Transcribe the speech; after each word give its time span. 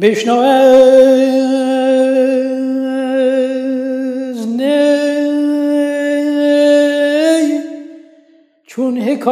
بشنو 0.00 0.38
از 0.38 0.86
نی 4.48 4.80
چون 8.66 8.98
حکایت 8.98 9.30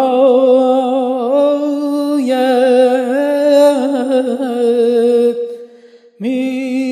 می 6.20 6.82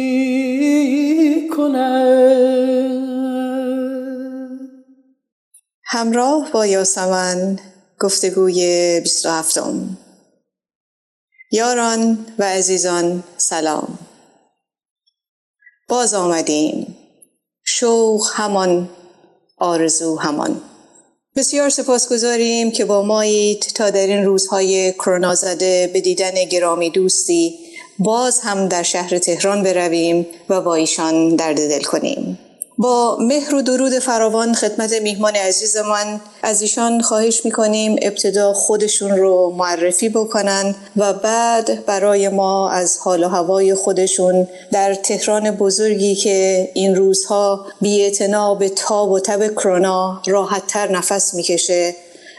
کند 1.56 1.96
همراه 5.84 6.52
با 6.52 6.66
یاسمن 6.66 7.58
گفتگوی 8.00 9.00
27 9.00 9.58
م 9.58 9.96
یاران 11.52 12.26
و 12.38 12.44
عزیزان 12.44 13.24
سلام. 13.36 13.98
باز 15.88 16.14
آمدیم. 16.14 16.96
شوق 17.64 18.27
همان 18.32 18.88
آرزو 19.59 20.16
همان. 20.16 20.60
بسیار 21.37 21.68
سپاسگزاریم 21.68 22.70
که 22.70 22.84
با 22.84 23.02
مایید 23.02 23.60
تا 23.60 23.90
در 23.90 24.06
این 24.06 24.24
روزهای 24.24 24.92
کرونا 24.92 25.34
زده 25.34 25.90
به 25.92 26.01
دیدن 26.01 26.45
گرامی 26.45 26.90
دوستی 26.90 27.59
باز 27.98 28.40
هم 28.40 28.68
در 28.68 28.82
شهر 28.82 29.18
تهران 29.18 29.62
برویم 29.62 30.26
و 30.48 30.60
با 30.60 30.74
ایشان 30.74 31.37
درد 31.37 31.56
دل 31.56 31.82
کنیم. 31.82 32.38
با 32.79 33.16
مهر 33.21 33.55
و 33.55 33.62
درود 33.62 33.98
فراوان 33.98 34.55
خدمت 34.55 34.93
میهمان 34.93 35.37
عزیزمان. 35.37 36.21
از 36.43 36.62
ایشان 36.62 37.01
خواهش 37.01 37.45
می‌کنیم 37.45 37.97
ابتدا 38.02 38.52
خودشون 38.52 39.11
رو 39.11 39.55
معرفی 39.57 40.09
بکنن 40.09 40.75
و 40.97 41.12
بعد 41.12 41.87
برای 41.87 42.29
ما 42.29 42.71
از 42.71 42.99
حال 42.99 43.25
و 43.25 43.29
هوای 43.29 43.75
خودشون 43.75 44.49
در 44.73 44.95
تهران 44.95 45.51
بزرگی 45.51 46.15
که 46.15 46.71
این 46.75 46.95
روزها 46.95 47.66
بی 47.80 48.13
به 48.59 48.68
تاب 48.68 49.11
و 49.11 49.21
تب 49.21 49.55
کرونا 49.55 50.23
راحتتر 50.27 50.93
نفس 50.93 51.35
می‌کشه 51.35 51.95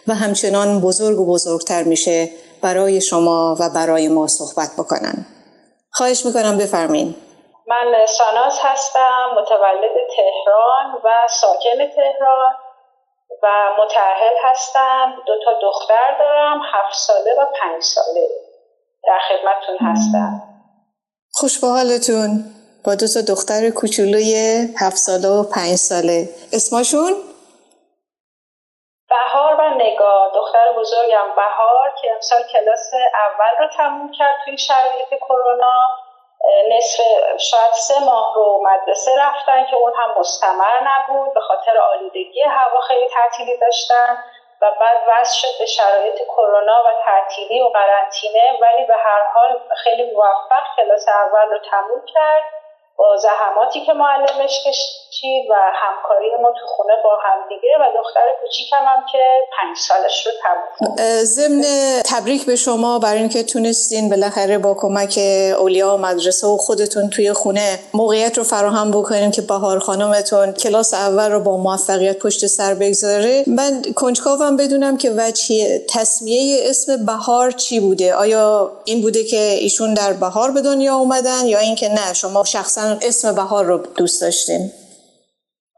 و 0.07 0.15
همچنان 0.15 0.81
بزرگ 0.81 1.19
و 1.19 1.25
بزرگتر 1.25 1.83
میشه 1.83 2.29
برای 2.61 3.01
شما 3.01 3.57
و 3.59 3.69
برای 3.69 4.07
ما 4.07 4.27
صحبت 4.27 4.71
بکنن. 4.77 5.25
خواهش 5.91 6.25
می‌کنم 6.25 6.57
بفرمین 6.57 7.15
من 7.67 8.05
ساناز 8.05 8.59
هستم 8.61 9.29
متولد 9.37 9.91
تهران 10.15 11.01
و 11.03 11.27
ساکن 11.29 11.87
تهران 11.95 12.55
و 13.43 13.47
متعهل 13.77 14.35
هستم. 14.43 15.23
دو 15.25 15.33
تا 15.45 15.53
دختر 15.61 16.17
دارم 16.19 16.61
هفت 16.73 16.97
ساله 16.97 17.35
و 17.39 17.45
پنج 17.45 17.83
ساله 17.83 18.27
در 19.03 19.19
خدمتتون 19.29 19.87
هستم. 19.87 20.41
خوش 21.31 21.61
به 21.61 21.67
حالتون 21.67 22.29
با 22.85 22.95
دو 22.95 23.07
تا 23.07 23.21
دختر 23.33 23.69
کوچولوی 23.69 24.33
هفت 24.81 24.97
ساله 24.97 25.27
و 25.27 25.43
پنج 25.43 25.75
ساله. 25.75 26.29
اسمشون؟ 26.53 27.13
بهار 29.09 29.55
و 29.59 29.69
نگاه 29.69 30.31
دختر 30.35 30.65
بزرگم 30.79 31.35
بهار 31.35 31.93
که 32.01 32.11
امسال 32.11 32.43
کلاس 32.43 32.91
اول 33.25 33.53
رو 33.59 33.67
تموم 33.77 34.11
کرد 34.11 34.35
توی 34.45 34.57
شرایط 34.57 35.09
کرونا. 35.09 35.86
شاید 37.37 37.73
سه 37.73 37.99
ماه 37.99 38.35
رو 38.35 38.63
مدرسه 38.63 39.11
رفتن 39.19 39.65
که 39.65 39.75
اون 39.75 39.93
هم 39.95 40.19
مستمر 40.19 40.79
نبود 40.83 41.33
به 41.33 41.39
خاطر 41.39 41.77
آلودگی 41.77 42.41
هوا 42.41 42.79
خیلی 42.79 43.09
تعطیلی 43.09 43.57
داشتن 43.57 44.23
و 44.61 44.71
بعد 44.79 44.97
وضع 45.07 45.33
شد 45.33 45.59
به 45.59 45.65
شرایط 45.65 46.15
کرونا 46.27 46.83
و 46.85 46.87
تعطیلی 47.05 47.61
و 47.61 47.67
قرنطینه 47.67 48.59
ولی 48.61 48.85
به 48.85 48.95
هر 48.95 49.23
حال 49.33 49.61
خیلی 49.83 50.11
موفق 50.13 50.75
کلاس 50.75 51.07
اول 51.07 51.49
رو 51.51 51.59
تموم 51.71 52.05
کرد. 52.05 52.43
زحماتی 53.21 53.85
که 53.85 53.93
معلمش 53.93 54.59
کشید 54.67 55.45
و 55.49 55.55
همکاری 55.73 56.29
ما 56.41 56.51
تو 56.59 56.67
خونه 56.67 56.93
با 57.03 57.09
همدیگه 57.23 57.69
و 57.81 57.83
دختر 57.97 58.21
کوچیکم 58.41 58.77
هم 58.77 59.05
که 59.11 59.17
پنج 59.57 59.77
سالش 59.77 60.27
رو 60.27 60.31
تموم 60.43 60.95
ضمن 61.23 61.63
تبریک 62.05 62.45
به 62.45 62.55
شما 62.55 62.99
برای 62.99 63.19
اینکه 63.19 63.43
تونستین 63.43 64.09
بالاخره 64.09 64.57
با 64.57 64.73
کمک 64.73 65.19
اولیا 65.59 65.93
و 65.93 65.97
مدرسه 65.97 66.47
و 66.47 66.57
خودتون 66.57 67.09
توی 67.09 67.33
خونه 67.33 67.79
موقعیت 67.93 68.37
رو 68.37 68.43
فراهم 68.43 68.91
بکنین 68.91 69.31
که 69.31 69.41
بهار 69.41 69.79
خانمتون 69.79 70.53
کلاس 70.53 70.93
اول 70.93 71.31
رو 71.31 71.39
با 71.39 71.57
موفقیت 71.57 72.19
پشت 72.19 72.45
سر 72.45 72.73
بگذاره. 72.73 73.43
من 73.47 73.81
کنجکاوم 73.95 74.57
بدونم 74.57 74.97
که 74.97 75.13
وجه 75.17 75.79
تصمیه 75.89 76.69
اسم 76.69 77.05
بهار 77.05 77.51
چی 77.51 77.79
بوده؟ 77.79 78.15
آیا 78.15 78.71
این 78.85 79.01
بوده 79.01 79.23
که 79.23 79.37
ایشون 79.37 79.93
در 79.93 80.13
بهار 80.13 80.51
به 80.51 80.61
دنیا 80.61 80.95
اومدن 80.95 81.45
یا 81.45 81.59
اینکه 81.59 81.89
نه 81.89 82.13
شما 82.13 82.43
شخصا 82.43 82.86
اسم 83.07 83.35
بهار 83.35 83.63
رو 83.65 83.77
دوست 83.77 84.21
داشتیم 84.21 84.73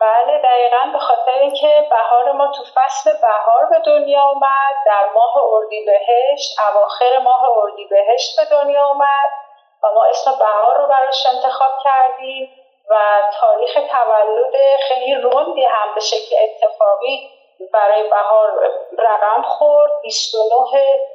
بله 0.01 0.41
دقیقا 0.43 0.91
به 0.93 0.99
خاطر 0.99 1.39
اینکه 1.41 1.87
بهار 1.89 2.31
ما 2.31 2.47
تو 2.47 2.63
فصل 2.75 3.11
بهار 3.21 3.65
به 3.71 3.79
دنیا 3.85 4.23
اومد 4.23 4.75
در 4.85 5.09
ماه 5.15 5.33
اردیبهشت 5.53 6.59
اواخر 6.69 7.17
ماه 7.23 7.57
اردیبهشت 7.57 8.39
به 8.39 8.45
دنیا 8.55 8.87
اومد 8.87 9.29
و 9.83 9.87
ما 9.95 10.05
اسم 10.05 10.31
بهار 10.39 10.77
رو 10.77 10.87
براش 10.87 11.25
انتخاب 11.35 11.71
کردیم 11.83 12.49
و 12.89 12.95
تاریخ 13.39 13.73
تولد 13.73 14.53
خیلی 14.87 15.15
روندی 15.15 15.65
هم 15.65 15.95
به 15.95 16.01
شکل 16.01 16.35
اتفاقی 16.43 17.29
برای 17.73 18.09
بهار 18.09 18.71
رقم 18.97 19.41
خورد. 19.41 19.91
29 20.01 20.45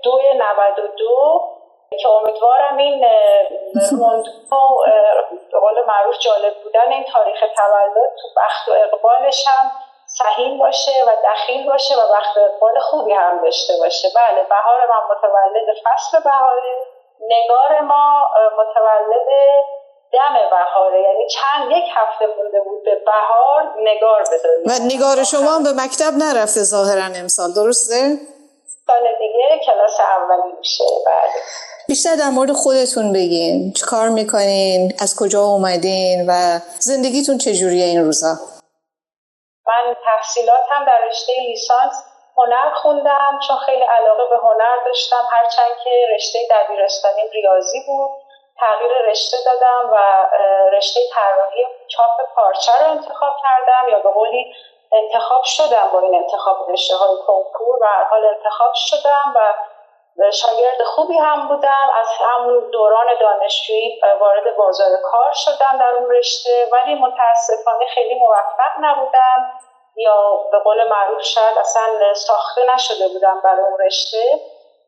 دو 0.03 0.21
92 0.35 1.54
که 2.03 2.09
امیدوارم 2.09 2.77
این 2.77 3.05
روند 3.91 4.25
به 5.53 5.61
قول 5.61 5.85
معروف 5.87 6.19
جالب 6.19 6.55
بودن 6.65 6.93
این 6.93 7.05
تاریخ 7.05 7.41
تولد 7.57 8.11
تو 8.23 8.29
بخت 8.37 8.69
و 8.69 8.73
اقبالش 8.73 9.45
هم 9.47 9.71
سهیم 10.07 10.59
باشه 10.59 11.05
و 11.07 11.11
دخیل 11.25 11.71
باشه 11.71 11.95
و 11.95 12.01
بخت 12.13 12.37
و 12.37 12.41
اقبال 12.41 12.81
خوبی 12.81 13.13
هم 13.13 13.45
داشته 13.45 13.73
باشه. 13.81 14.09
بله 14.17 14.43
بهار 14.43 14.81
من 14.91 15.17
متولد 15.17 15.77
فصل 15.85 16.23
بهاره 16.25 16.77
نگار 17.21 17.81
ما 17.81 18.23
متولد 18.59 19.29
دم 20.13 20.51
بهاره. 20.51 21.01
یعنی 21.01 21.29
چند 21.29 21.71
یک 21.71 21.85
هفته 21.95 22.27
مونده 22.27 22.61
بود 22.61 22.85
به 22.85 22.95
بهار 22.95 23.75
نگار 23.79 24.23
بداریم. 24.23 24.65
و 24.67 24.95
نگار 24.95 25.25
شما 25.25 25.51
هم 25.51 25.63
به 25.63 25.73
مکتب 25.85 26.13
نرفته 26.19 26.63
ظاهرا 26.63 27.05
امسال 27.21 27.53
درسته؟ 27.53 28.01
سال 28.87 29.15
دیگه 29.19 29.61
کلاس 29.67 30.01
اولی 30.01 30.53
میشه. 30.59 30.85
بله. 31.07 31.43
بیشتر 31.89 32.17
در 32.17 32.31
مورد 32.31 32.53
خودتون 32.53 33.13
بگین. 33.13 33.73
چه 33.73 33.87
کار 33.87 34.09
می‌کنین؟ 34.09 34.93
از 35.03 35.17
کجا 35.21 35.41
اومدین؟ 35.41 36.27
و 36.29 36.33
زندگیتون 36.79 37.39
چجوریه 37.39 37.85
این 37.85 38.05
روزا؟ 38.05 38.35
من 39.67 39.97
تحصیلاتم 40.05 40.85
در 40.87 41.01
رشته 41.09 41.33
لیسانس 41.49 41.95
هنر 42.37 42.75
خوندم 42.75 43.39
چون 43.47 43.57
خیلی 43.67 43.83
علاقه 43.83 44.25
به 44.31 44.37
هنر 44.37 44.77
داشتم. 44.87 45.25
هرچند 45.31 45.75
که 45.85 45.91
رشته 46.15 46.39
دبیرستانی 46.51 47.23
ریاضی 47.33 47.81
بود 47.87 48.11
تغییر 48.61 48.93
رشته 49.11 49.37
دادم 49.47 49.91
و 49.93 49.97
رشته 50.77 51.01
طراحی 51.15 51.65
چاپ 51.89 52.35
پارچه 52.37 52.73
رو 52.81 52.91
انتخاب 52.91 53.35
کردم 53.43 53.89
یا 53.89 53.99
به 53.99 54.11
قولی 54.11 54.55
انتخاب 54.93 55.43
شدم 55.45 55.91
با 55.93 56.01
این 56.01 56.15
انتخاب 56.15 56.71
رشته 56.71 56.97
های 56.97 57.17
کنکور 57.27 57.77
و 57.83 57.87
حال 58.11 58.25
انتخاب 58.25 58.73
شدم 58.75 59.33
و 59.37 59.55
شاگرد 60.33 60.83
خوبی 60.83 61.19
هم 61.19 61.49
بودم. 61.49 61.91
از 62.01 62.09
همون 62.21 62.71
دوران 62.71 63.07
دانشجویی 63.21 64.01
وارد 64.21 64.57
بازار 64.57 64.89
کار 65.03 65.33
شدم 65.33 65.79
در 65.79 65.95
اون 65.95 66.11
رشته 66.11 66.69
ولی 66.73 66.95
متاسفانه 66.95 67.87
خیلی 67.95 68.15
موفق 68.15 68.73
نبودم 68.81 69.53
یا 69.97 70.49
به 70.53 70.59
قول 70.59 70.89
معروف 70.89 71.23
شاید 71.23 71.59
اصلا 71.59 72.15
ساخته 72.15 72.75
نشده 72.75 73.09
بودم 73.09 73.41
برای 73.45 73.65
اون 73.65 73.79
رشته. 73.87 74.41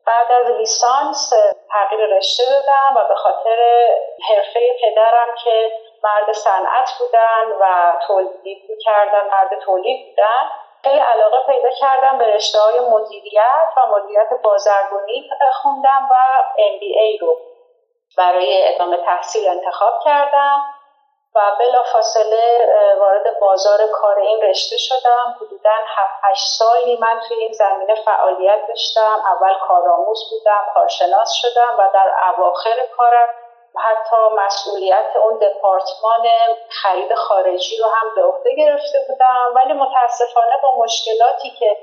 بعد 0.07 0.31
از 0.31 0.51
لیسانس 0.51 1.33
تغییر 1.71 2.17
رشته 2.17 2.43
دادم 2.45 2.95
و 2.95 3.07
به 3.07 3.15
خاطر 3.15 3.87
حرفه 4.29 4.59
پدرم 4.81 5.27
که 5.43 5.71
مرد 6.03 6.31
صنعت 6.31 6.89
بودن 6.99 7.57
و 7.61 7.93
تولید 8.07 8.69
می‌کردن 8.69 9.27
مرد 9.31 9.59
تولید 9.65 10.09
بودن 10.09 10.66
خیلی 10.87 10.99
علاقه 10.99 11.37
پیدا 11.47 11.69
کردم 11.69 12.17
به 12.17 12.25
رشته 12.27 12.59
های 12.59 12.79
مدیریت 12.79 13.69
و 13.77 13.87
مدیریت 13.87 14.29
بازرگانی 14.43 15.29
خوندم 15.61 16.07
و 16.11 16.15
MBA 16.57 17.21
رو 17.21 17.37
برای 18.17 18.75
ادامه 18.75 18.97
تحصیل 18.97 19.49
انتخاب 19.49 19.93
کردم 20.05 20.61
و 21.35 21.39
بلا 21.59 21.83
فاصله 21.93 22.67
وارد 22.99 23.39
بازار 23.39 23.79
کار 23.93 24.19
این 24.19 24.41
رشته 24.41 24.77
شدم. 24.77 25.35
حدودا 25.41 25.69
7 26.23 26.35
سالی 26.35 26.97
من 26.97 27.21
توی 27.27 27.37
این 27.37 27.53
زمینه 27.53 27.95
فعالیت 27.95 28.59
داشتم. 28.67 29.23
اول 29.25 29.53
کارآموز 29.67 30.29
بودم 30.31 30.65
کارشناس 30.73 31.33
شدم 31.33 31.75
و 31.79 31.89
در 31.93 32.11
اواخر 32.37 32.75
کارم 32.97 33.29
حتی 33.79 34.15
مسئولیت 34.31 35.15
اون 35.23 35.39
دپارتمان 35.39 36.27
خرید 36.69 37.15
خارجی 37.15 37.77
رو 37.77 37.85
هم 37.85 38.15
به 38.15 38.23
عهده 38.23 38.55
گرفته 38.55 39.05
بودم. 39.07 39.53
ولی 39.55 39.73
متاسفانه 39.73 40.53
با 40.63 40.83
مشکلاتی 40.83 41.49
که 41.59 41.77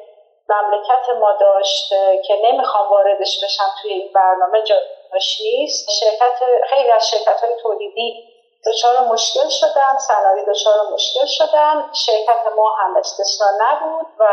مملکت 0.48 1.08
ما 1.20 1.32
داشت 1.40 1.88
که 2.26 2.34
نمی‌خوام 2.44 2.90
واردش 2.90 3.44
بشم 3.44 3.70
توی 3.82 3.92
این 3.92 4.12
برنامه 4.12 4.62
جاش 4.62 5.40
نیست 5.40 5.90
شرکت 6.00 6.38
خیلی 6.70 6.90
از 6.90 7.08
شرکت 7.08 7.40
های 7.40 7.56
تولیدی 7.62 8.34
دچار 8.66 9.00
مشکل 9.00 9.48
شدن 9.48 9.98
صنایع 9.98 10.44
دچار 10.44 10.74
مشکل 10.92 11.26
شدن. 11.26 11.90
شرکت 12.06 12.46
ما 12.56 12.70
هم 12.70 12.96
استثنا 12.96 13.46
نبود 13.60 14.06
و 14.18 14.26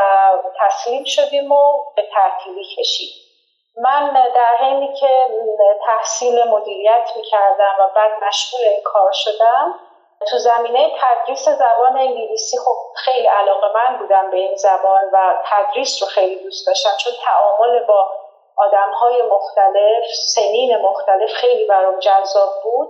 تسلیم 0.59 1.03
شدیم 1.03 1.51
و 1.51 1.83
به 1.95 2.03
تعطیلی 2.13 2.65
کشید. 2.77 3.30
من 3.77 4.13
در 4.35 4.55
حینی 4.59 4.93
که 4.93 5.25
تحصیل 5.85 6.43
مدیریت 6.47 7.09
می‌کردم 7.15 7.75
و 7.79 7.87
بعد 7.95 8.11
مشغول 8.23 8.61
این 8.67 8.83
کار 8.83 9.11
شدم 9.11 9.79
تو 10.29 10.37
زمینه 10.37 10.91
تدریس 11.01 11.49
زبان 11.49 11.97
انگلیسی 11.97 12.57
خب 12.57 12.77
خیلی 12.95 13.27
علاقه 13.27 13.67
من 13.75 13.97
بودم 13.97 14.31
به 14.31 14.37
این 14.37 14.55
زبان 14.55 15.09
و 15.13 15.43
تدریس 15.45 16.03
رو 16.03 16.09
خیلی 16.09 16.43
دوست 16.43 16.67
داشتم 16.67 16.97
چون 16.97 17.13
تعامل 17.25 17.85
با 17.85 18.11
آدم 18.57 18.91
های 18.91 19.21
مختلف 19.21 20.03
سنین 20.35 20.77
مختلف 20.77 21.31
خیلی 21.33 21.65
برام 21.65 21.99
جذاب 21.99 22.49
بود. 22.63 22.89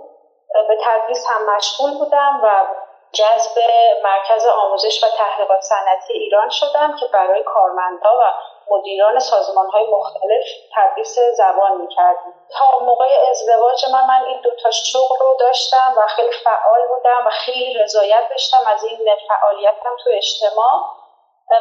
به 0.68 0.78
تدریس 0.84 1.26
هم 1.28 1.56
مشغول 1.56 1.98
بودم 1.98 2.40
و 2.44 2.66
جذب 3.12 3.58
مرکز 4.04 4.46
آموزش 4.46 5.04
و 5.04 5.06
تحقیقات 5.16 5.60
صنعتی 5.60 6.12
ایران 6.12 6.48
شدم 6.48 6.96
که 7.00 7.06
برای 7.12 7.42
کارمندها 7.42 8.18
و 8.20 8.32
مدیران 8.72 9.18
سازمان 9.18 9.70
های 9.70 9.86
مختلف 9.86 10.44
تدریس 10.76 11.18
زبان 11.36 11.76
می‌کردیم 11.80 12.34
تا 12.50 12.78
موقع 12.84 13.08
ازدواج 13.30 13.84
من 13.92 14.06
من 14.06 14.24
این 14.24 14.40
دوتا 14.40 14.70
شغل 14.70 15.18
رو 15.20 15.36
داشتم 15.40 15.94
و 15.96 16.06
خیلی 16.06 16.32
فعال 16.44 16.86
بودم 16.88 17.26
و 17.26 17.30
خیلی 17.30 17.78
رضایت 17.78 18.28
داشتم 18.30 18.60
از 18.66 18.84
این 18.84 18.98
فعالیتم 19.28 19.96
تو 20.04 20.10
اجتماع. 20.12 21.02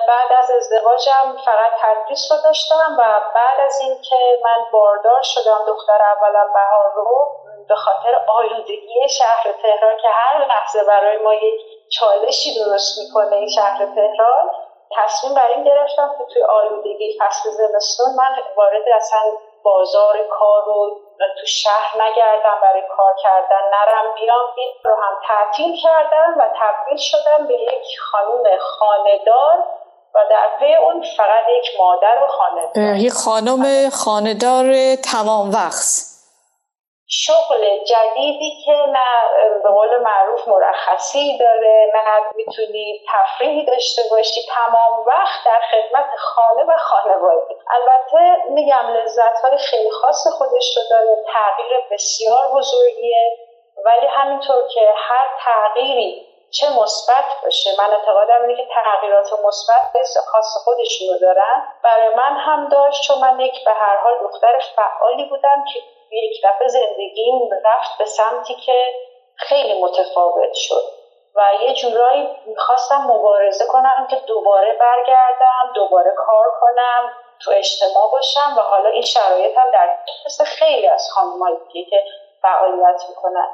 بعد 0.07 0.33
از 0.39 0.51
ازدواجم 0.51 1.37
فقط 1.45 1.71
تدریس 1.81 2.31
رو 2.31 2.37
داشتم 2.43 2.95
و 2.99 3.21
بعد 3.35 3.59
از 3.65 3.81
اینکه 3.81 4.39
من 4.43 4.65
باردار 4.71 5.21
شدم 5.21 5.65
دختر 5.67 6.01
اولم 6.01 6.53
بهار 6.53 6.91
رو 6.95 7.27
به 7.67 7.75
خاطر 7.75 8.25
آلودگی 8.27 9.09
شهر 9.09 9.51
تهران 9.61 9.97
که 9.97 10.07
هر 10.07 10.45
لحظه 10.45 10.83
برای 10.83 11.17
ما 11.17 11.33
یک 11.33 11.61
چالشی 11.99 12.59
درست 12.59 12.99
می‌کنه 12.99 13.35
این 13.35 13.49
شهر 13.49 13.85
تهران 13.85 14.51
تصمیم 14.97 15.33
بر 15.33 15.47
این 15.47 15.63
گرفتم 15.63 16.15
که 16.17 16.33
توی 16.33 16.43
آلودگی 16.43 17.17
فصل 17.19 17.49
زمستون 17.49 18.15
من 18.17 18.35
وارد 18.57 18.89
اصلا 18.95 19.19
بازار 19.63 20.17
کار 20.39 20.63
رو 20.65 20.99
تو 21.39 21.45
شهر 21.45 21.95
نگردم 21.95 22.61
برای 22.61 22.83
کار 22.97 23.13
کردن 23.23 23.63
نرم. 23.71 24.15
بیام 24.15 24.45
این 24.55 24.73
رو 24.85 24.95
هم 24.95 25.19
تعطیل 25.27 25.75
کردم 25.83 26.35
و 26.39 26.49
تبدیل 26.61 26.97
شدم 26.97 27.47
به 27.47 27.53
یک 27.53 27.99
خانم 28.11 28.57
خاندار 28.59 29.63
و 30.15 30.19
در 30.29 30.49
پی 30.59 30.75
اون 30.75 31.03
فقط 31.17 31.43
یک 31.59 31.67
مادر 31.79 32.23
و 32.23 32.27
خانه 32.27 33.01
یک 33.01 33.13
خانم 33.13 33.89
خاندار 33.89 34.95
تمام 34.95 35.51
وقت. 35.51 36.10
شغل 37.13 37.83
جدیدی 37.83 38.63
که 38.65 38.71
نه 38.71 39.07
به 39.63 39.69
قول 39.69 39.97
معروف 39.97 40.47
مرخصی 40.47 41.37
داره 41.37 41.91
نه 41.93 42.21
می‌تونی 42.35 43.01
تفریحی 43.13 43.65
داشته 43.65 44.01
باشی. 44.11 44.41
تمام 44.49 44.99
وقت 45.07 45.45
در 45.45 45.61
خدمت 45.71 46.09
خانه 46.17 46.63
و 46.63 46.77
خانواده 46.77 47.55
البته 47.69 48.43
میگم 48.49 48.87
لذت 48.87 49.39
های 49.43 49.57
خیلی 49.57 49.91
خاص 49.91 50.27
خودش 50.37 50.77
رو 50.77 50.83
داره. 50.89 51.15
تغییر 51.33 51.77
بسیار 51.91 52.47
بزرگیه. 52.55 53.37
ولی 53.85 54.07
همینطور 54.07 54.67
که 54.73 54.87
هر 54.95 55.27
تغییری 55.45 56.27
چه 56.51 56.67
مثبت 56.69 57.25
باشه 57.43 57.69
من 57.79 57.93
اعتقادم 57.93 58.41
اینه 58.41 58.55
که 58.55 58.67
تغییرات 58.83 59.33
مثبت 59.45 60.07
خاص 60.31 60.57
خودشون 60.63 61.07
رو 61.13 61.19
دارن. 61.19 61.63
برای 61.83 62.15
من 62.15 62.37
هم 62.37 62.69
داشت 62.69 63.03
چون 63.03 63.17
من 63.19 63.39
یک 63.39 63.65
به 63.65 63.71
هر 63.71 63.97
حال 63.97 64.13
دختر 64.23 64.59
فعالی 64.75 65.29
بودم 65.29 65.63
که 65.73 65.79
یک 66.11 66.45
دفعه 66.45 66.67
زندگیم 66.67 67.49
رفت 67.65 67.97
به 67.99 68.05
سمتی 68.05 68.53
که 68.53 68.85
خیلی 69.35 69.81
متفاوت 69.81 70.53
شد. 70.53 70.83
و 71.35 71.41
یه 71.61 71.73
جورایی 71.73 72.29
می‌خواستم 72.45 73.01
مبارزه 73.07 73.65
کنم 73.65 74.07
که 74.09 74.15
دوباره 74.15 74.73
برگردم 74.73 75.71
دوباره 75.75 76.11
کار 76.17 76.45
کنم 76.61 77.13
تو 77.43 77.51
اجتماع 77.51 78.11
باشم 78.11 78.55
و 78.57 78.61
حالا 78.61 78.89
این 78.89 79.01
شرایط 79.01 79.57
هم 79.57 79.71
در 79.71 79.97
مثل 80.25 80.43
خیلی 80.43 80.87
از 80.87 81.09
خانمایی 81.11 81.57
که 81.89 82.03
فعالیت 82.41 83.03
می‌کنن. 83.09 83.47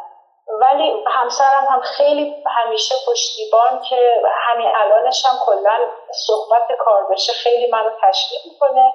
ولی 0.62 1.04
همسرم 1.08 1.66
هم 1.70 1.82
خیلی 1.82 2.44
همیشه 2.48 2.96
پشتیبان 3.08 3.82
که 3.90 4.22
همین 4.24 4.68
الانش 4.76 5.26
هم 5.26 5.36
کلا 5.46 5.90
صحبت 6.12 6.78
کار 6.80 7.08
بشه 7.12 7.34
خیلی 7.34 7.72
منو 7.72 7.90
تشویق 8.04 8.42
می‌کنه. 8.46 8.94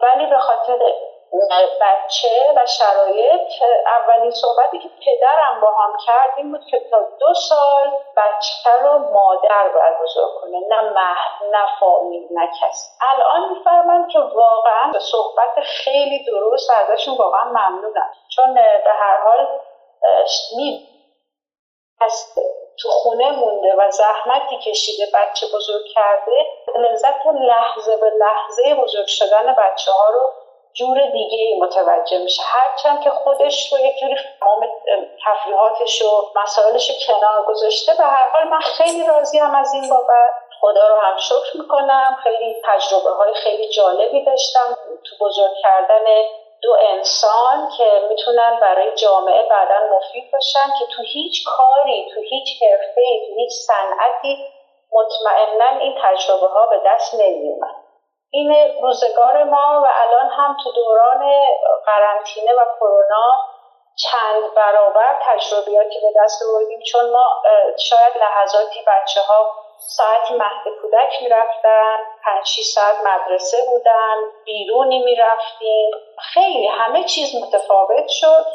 ولی 0.00 0.26
به 0.26 0.38
خاطر 0.38 0.78
بچه 1.80 2.54
و 2.56 2.66
شرایط. 2.66 3.40
اولین 3.86 4.30
صحبتی 4.30 4.78
که 4.78 4.88
پدرم 4.88 5.60
با 5.60 5.70
هم 5.72 5.96
کرد 6.06 6.30
این 6.36 6.52
بود 6.52 6.64
که 6.70 6.80
تا 6.90 7.02
دو 7.20 7.34
سال 7.34 7.90
بچه 8.16 8.70
رو 8.84 8.98
مادر 8.98 9.68
برگزار 9.68 10.28
کنه. 10.40 10.58
نه 10.68 10.80
مهد 10.80 11.54
نه 11.54 11.66
فامیل 11.80 12.26
نه 12.30 12.46
کسی 12.62 12.90
الان 13.00 13.48
می‌فهمم 13.52 14.08
که 14.08 14.18
واقعا 14.18 14.92
صحبت 14.98 15.60
خیلی 15.60 16.24
درست 16.24 16.70
ازشون 16.70 17.16
واقعا 17.16 17.44
ممنونم. 17.44 18.10
چون 18.36 18.54
به 18.54 18.92
هر 19.00 19.16
حال 19.24 19.46
می 20.56 20.86
تو 22.82 22.88
خونه 22.88 23.30
مونده 23.30 23.74
و 23.78 23.90
زحمتی 23.90 24.56
کشیده 24.56 25.06
بچه 25.14 25.46
بزرگ 25.54 25.82
کرده. 25.94 26.46
لذت 26.78 27.26
لحظه 27.34 27.96
به 27.96 28.10
لحظه 28.10 28.74
بزرگ 28.74 29.06
شدن 29.06 29.54
بچه 29.58 29.92
ها 29.92 30.08
رو 30.08 30.32
جور 30.78 31.00
دیگه 31.06 31.56
متوجه 31.60 32.18
میشه. 32.18 32.42
هرچند 32.42 33.00
که 33.04 33.10
خودش 33.10 33.72
رو 33.72 33.78
یک 33.78 33.96
جوری 33.96 34.16
تمام 34.40 34.68
تفریحاتش 35.26 36.02
و 36.02 36.06
مسائلش 36.42 36.90
رو 36.90 36.96
کنار 37.06 37.44
گذاشته 37.48 37.92
به 37.98 38.04
هر 38.04 38.28
حال 38.30 38.48
من 38.48 38.60
خیلی 38.60 39.06
راضی 39.06 39.38
هم 39.38 39.54
از 39.54 39.74
این 39.74 39.90
بابت. 39.90 40.30
خدا 40.60 40.88
رو 40.88 41.00
هم 41.00 41.16
شکر 41.18 41.56
می‌کنم. 41.62 42.16
خیلی 42.22 42.56
تجربه 42.64 43.10
های 43.10 43.34
خیلی 43.34 43.68
جالبی 43.68 44.24
داشتم 44.24 44.76
تو 45.04 45.24
بزرگ 45.24 45.52
کردن 45.62 46.04
دو 46.62 46.76
انسان 46.80 47.68
که 47.78 48.02
می‌تونن 48.08 48.58
برای 48.60 48.96
جامعه 48.96 49.42
بعدا 49.50 49.96
مفید 49.96 50.32
باشن 50.32 50.66
که 50.78 50.84
تو 50.96 51.02
هیچ 51.02 51.44
کاری 51.46 52.08
تو 52.14 52.20
هیچ 52.20 52.62
حرفه 52.62 53.26
تو 53.26 53.34
هیچ 53.36 53.52
صنعتی 53.52 54.46
مطمئنا 54.92 55.78
این 55.80 55.94
تجربه 56.02 56.46
ها 56.46 56.66
به 56.66 56.80
دست 56.86 57.14
نمیومد 57.14 57.85
این 58.30 58.80
روزگار 58.82 59.44
ما 59.44 59.82
و 59.84 59.86
الان 60.02 60.30
هم 60.30 60.56
تو 60.64 60.72
دوران 60.72 61.30
قرنطینه 61.86 62.52
و 62.52 62.64
کرونا 62.80 63.30
چند 63.96 64.54
برابر 64.56 65.16
تجربیاتی 65.22 66.00
به 66.00 66.12
دست 66.22 66.42
آوردیم. 66.42 66.80
چون 66.92 67.10
ما 67.10 67.42
شاید 67.78 68.12
لحظاتی 68.16 68.80
بچه 68.86 69.20
ها 69.20 69.54
ساعتی 69.78 70.34
مهد 70.34 70.64
کودک 70.82 71.22
می‌رفتن 71.22 71.96
پنج 72.24 72.46
ساعت 72.74 72.96
مدرسه 73.06 73.56
بودن 73.70 74.16
بیرونی 74.44 74.98
می‌رفتیم. 74.98 75.90
خیلی 76.32 76.66
همه 76.66 77.04
چیز 77.04 77.34
متفاوت 77.42 78.08
شد. 78.08 78.46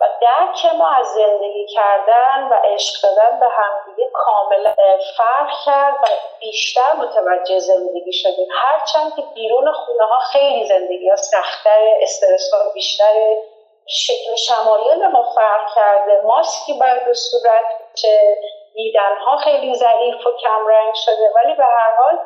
و 0.00 0.04
درک 0.20 0.74
ما 0.74 0.90
از 0.90 1.06
زندگی 1.06 1.66
کردن 1.66 2.48
و 2.50 2.54
عشق 2.54 3.02
دادن 3.02 3.40
به 3.40 3.46
همدیگه 3.48 4.10
کاملا 4.12 4.74
فرق 5.16 5.50
کرد 5.66 5.94
و 5.94 6.06
بیشتر 6.40 6.92
متوجه 6.98 7.58
زندگی 7.58 8.12
شدیم. 8.12 8.48
هرچند 8.50 9.16
که 9.16 9.22
بیرون 9.34 9.72
خونه 9.72 10.04
ها 10.04 10.18
خیلی 10.32 10.66
زندگی 10.66 11.08
ها 11.08 11.16
سختتر 11.16 11.88
استرس 12.02 12.50
ها 12.52 12.72
بیشتر 12.74 13.12
شکل 13.86 14.34
شمایل 14.36 15.06
ما 15.06 15.22
فرق 15.34 15.74
کرده 15.74 16.20
ماسکی 16.24 16.72
باید 16.72 17.12
صورت 17.12 17.64
چه 17.94 18.38
دیدن 18.74 19.16
ها 19.26 19.36
خیلی 19.36 19.74
ضعیف 19.74 20.26
و 20.26 20.30
کمرنگ 20.42 20.94
شده 20.94 21.32
ولی 21.34 21.54
به 21.54 21.64
هر 21.64 21.96
حال 21.98 22.18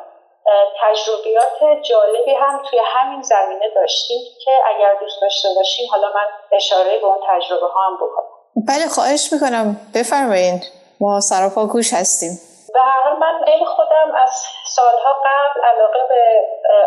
تجربیات 0.81 1.81
جالبی 1.81 2.33
هم 2.33 2.63
توی 2.69 2.79
همین 2.85 3.21
زمینه 3.21 3.69
داشتیم 3.75 4.21
که 4.43 4.51
اگر 4.65 4.95
دوست 4.99 5.21
داشته 5.21 5.47
باشیم 5.55 5.89
حالا 5.91 6.07
من 6.07 6.27
اشاره 6.51 6.99
به 6.99 7.05
اون 7.05 7.19
تجربه 7.29 7.67
ها 7.67 7.87
هم 7.87 7.95
بکنم. 7.95 8.27
بله 8.67 8.87
خواهش 8.87 9.33
می‌کنم. 9.33 9.77
بفرمایید 9.95 10.61
ما 11.01 11.19
سراپا 11.19 11.65
گوش 11.65 11.93
هستیم. 11.93 12.31
به 12.73 12.81
هر 12.81 13.01
حال 13.03 13.17
من 13.19 13.45
خیلی 13.45 13.65
خودم 13.65 14.15
از 14.15 14.45
سالها 14.67 15.13
قبل 15.13 15.61
علاقه 15.61 15.99
به 16.09 16.41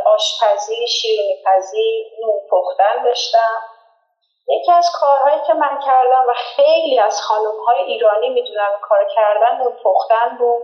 آشپزی 0.04 0.86
شیرینی 0.86 1.36
پزی 1.46 2.06
نون 2.22 2.40
پختن 2.50 3.04
داشتم. 3.04 3.62
یکی 4.48 4.72
از 4.72 4.90
کارهایی 5.00 5.40
که 5.46 5.54
من 5.54 5.80
کردم 5.86 6.24
و 6.28 6.34
خیلی 6.34 6.98
از 6.98 7.22
خانم 7.22 7.58
های 7.66 7.78
ایرانی 7.78 8.28
می‌دونم 8.28 8.70
کار 8.82 9.06
کردن 9.14 9.56
نون 9.56 9.72
پختن 9.84 10.36
بود. 10.38 10.62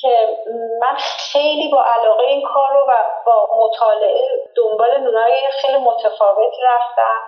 که 0.00 0.38
من 0.80 0.96
خیلی 1.32 1.70
با 1.70 1.84
علاقه 1.84 2.24
این 2.24 2.48
کار 2.48 2.72
رو 2.72 2.86
و 2.88 2.92
با 3.26 3.48
مطالعه 3.56 4.50
دنبال 4.56 4.98
نونای 5.00 5.50
خیلی 5.60 5.78
متفاوت 5.78 6.54
رفتم. 6.62 7.20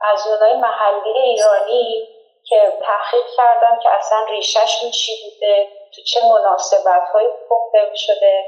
از 0.00 0.28
نونای 0.28 0.56
محلی 0.56 1.18
ایرانی 1.18 2.08
که 2.44 2.72
تحقیق 2.82 3.26
کردم 3.36 3.78
که 3.82 3.88
اصلا 3.88 4.24
ریشهشون 4.28 4.90
چی 4.90 5.12
بوده 5.24 5.68
تو 5.94 6.02
چه 6.02 6.20
مناسبت 6.28 7.08
های 7.14 7.26
پخته 7.50 7.94
شده. 7.94 8.44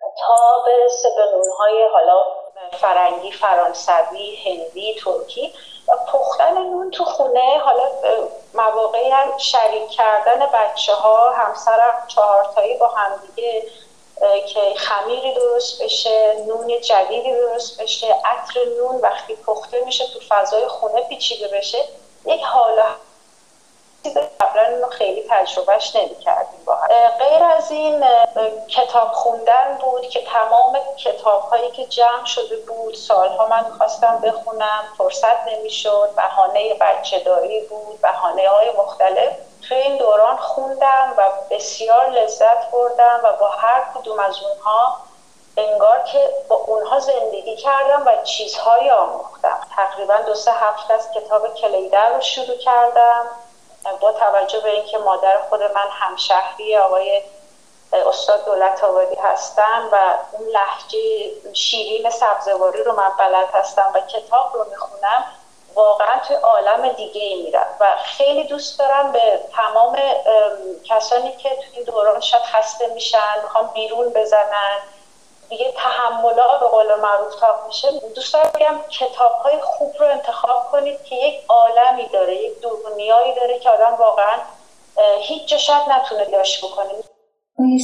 تا 0.00 0.64
به 1.16 1.22
نونهای 1.32 1.88
حالا 1.92 2.26
فرنگی 2.72 3.32
فرانسوی 3.32 4.36
هندی 4.36 4.94
ترکی. 5.04 5.52
پختن 6.12 6.54
نون 6.54 6.90
تو 6.90 7.04
خونه 7.04 7.58
حالا 7.64 7.88
مواقعی 8.54 9.10
هم 9.10 9.38
شریک 9.38 9.88
کردن 9.90 10.46
بچه 10.46 10.94
ها 10.94 11.30
همسرم 11.30 12.04
چهارتایی 12.08 12.76
با 12.76 12.88
همدیگه 12.88 13.62
که 14.46 14.74
خمیری 14.76 15.34
درست 15.34 15.82
بشه 15.82 16.36
نون 16.48 16.80
جدیدی 16.80 17.32
درست 17.32 17.82
بشه 17.82 18.06
عطر 18.06 18.60
نون 18.78 19.00
وقتی 19.00 19.34
پخته 19.34 19.84
میشه 19.84 20.04
تو 20.06 20.20
فضای 20.28 20.68
خونه 20.68 21.02
پیچیده 21.02 21.48
بشه 21.48 21.78
یک 22.26 22.42
حالا 22.42 22.84
قبلا 24.40 24.62
اینو 24.62 24.86
خیلی 24.86 25.26
تجربهش 25.30 25.96
نمی 25.96 26.18
کردیم 26.18 26.60
با 26.66 26.78
غیر 27.18 27.44
از 27.44 27.70
این 27.70 28.04
کتاب 28.68 29.12
خوندن 29.12 29.78
بود 29.80 30.08
که 30.08 30.24
تمام 30.24 30.78
کتاب 30.96 31.42
هایی 31.42 31.70
که 31.70 31.84
جمع 31.84 32.24
شده 32.24 32.56
بود 32.56 32.94
سالها 32.94 33.46
من 33.46 33.64
خواستم 33.78 34.18
بخونم 34.18 34.84
فرصت 34.98 35.46
نمی‌شد 35.46 36.10
بهانه 36.16 36.74
بچه 36.74 37.18
داری 37.18 37.60
بود 37.60 38.00
بهانه 38.00 38.48
های 38.48 38.70
مختلف. 38.78 39.32
توی 39.68 39.76
این 39.76 39.96
دوران 39.96 40.36
خوندم 40.36 41.14
و 41.16 41.22
بسیار 41.50 42.10
لذت 42.10 42.70
بردم 42.70 43.20
و 43.24 43.32
با 43.32 43.48
هر 43.48 43.82
کدوم 43.94 44.18
از 44.18 44.36
اونها 44.42 44.96
انگار 45.56 46.02
که 46.02 46.30
با 46.48 46.56
اونها 46.56 46.98
زندگی 46.98 47.56
کردم 47.56 48.02
و 48.06 48.22
چیزهایی 48.22 48.90
آموختم. 48.90 49.60
تقریبا 49.76 50.16
دو 50.16 50.34
سه 50.34 50.52
هفته 50.52 50.94
از 50.94 51.08
کتاب 51.14 51.54
کلیدر 51.54 52.14
رو 52.14 52.20
شروع 52.20 52.56
کردم. 52.56 53.26
با 54.00 54.12
توجه 54.12 54.60
به 54.60 54.70
اینکه 54.70 54.98
مادر 54.98 55.38
خود 55.48 55.62
من 55.62 55.88
همشهری 55.90 56.76
آقای 56.76 57.22
استاد 57.92 58.44
دولت 58.44 58.84
آبادی 58.84 59.16
هستم 59.16 59.88
و 59.92 60.16
اون 60.32 60.48
لحجه 60.48 60.98
شیرین 61.52 62.10
سبزواری 62.10 62.82
رو 62.82 62.92
من 62.92 63.12
بلد 63.18 63.48
هستم 63.54 63.92
و 63.94 64.00
کتاب 64.00 64.54
رو 64.54 64.66
می‌خونم 64.70 65.24
واقعا 65.74 66.18
توی 66.18 66.36
عالم 66.36 66.88
دیگه 66.88 67.20
ای 67.20 67.42
میرم 67.42 67.66
و 67.80 67.86
خیلی 68.04 68.44
دوست 68.44 68.78
دارم 68.78 69.12
به 69.12 69.40
تمام 69.52 69.98
کسانی 70.84 71.32
که 71.36 71.48
توی 71.48 71.76
این 71.76 71.84
دوران 71.84 72.20
شاید 72.20 72.42
خسته 72.42 72.86
میشن 72.86 73.42
می‌خوام 73.42 73.70
بیرون 73.74 74.08
بزنن 74.08 74.78
دیگه 75.52 75.72
تحملا 75.76 76.48
به 76.60 76.66
قول 76.74 76.86
معروف 77.02 77.34
تاق 77.40 77.56
میشه. 77.66 77.88
دوست 78.14 78.34
دارم 78.34 78.50
بگم 78.54 78.76
کتاب 78.90 79.32
های 79.42 79.58
خوب 79.62 79.92
رو 80.00 80.06
انتخاب 80.06 80.62
کنید 80.72 81.02
که 81.04 81.14
یک 81.16 81.34
عالمی 81.48 82.08
داره 82.12 82.34
یک 82.34 82.52
دنیایی 82.62 83.34
داره 83.34 83.58
که 83.58 83.70
آدم 83.70 83.94
واقعا 83.98 84.36
هیچ 85.20 85.48
جا 85.48 85.56
شاید 85.56 85.82
نتونه 85.90 86.30
یاش 86.32 86.64
بکنید 86.64 87.04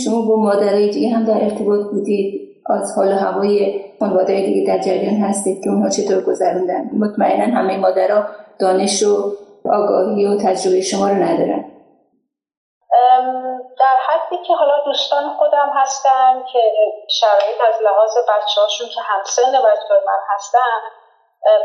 شما 0.04 0.22
با 0.22 0.36
مادرای 0.36 0.90
دیگه 0.90 1.08
هم 1.08 1.24
در 1.24 1.44
ارتباط 1.44 1.86
بودید؟ 1.90 2.48
از 2.70 2.92
حال 2.96 3.12
هوای 3.12 3.84
خانواده 4.00 4.40
دیگه 4.40 4.66
در 4.66 4.78
جریان 4.78 5.14
هستید 5.14 5.64
که 5.64 5.70
اونها 5.70 5.88
چطور 5.88 6.20
گذروندن؟ 6.20 6.90
مطمئنا 6.98 7.58
همه 7.58 7.76
مادرها 7.76 8.26
دانش 8.58 9.02
و 9.02 9.32
آگاهی 9.64 10.26
و 10.26 10.36
تجربه 10.36 10.80
شما 10.80 11.08
رو 11.08 11.14
ندارن. 11.14 11.64
در 13.88 13.96
حدی 13.96 14.38
که 14.46 14.54
حالا 14.54 14.78
دوستان 14.84 15.36
خودم 15.38 15.70
هستن 15.74 16.44
که 16.52 16.72
شرایط 17.20 17.60
از 17.68 17.82
لحاظ 17.82 18.18
بچه 18.28 18.60
هاشون 18.60 18.88
که 18.88 19.00
همسن 19.00 19.52
بچه 19.52 19.94
من 20.06 20.20
هستن 20.28 20.80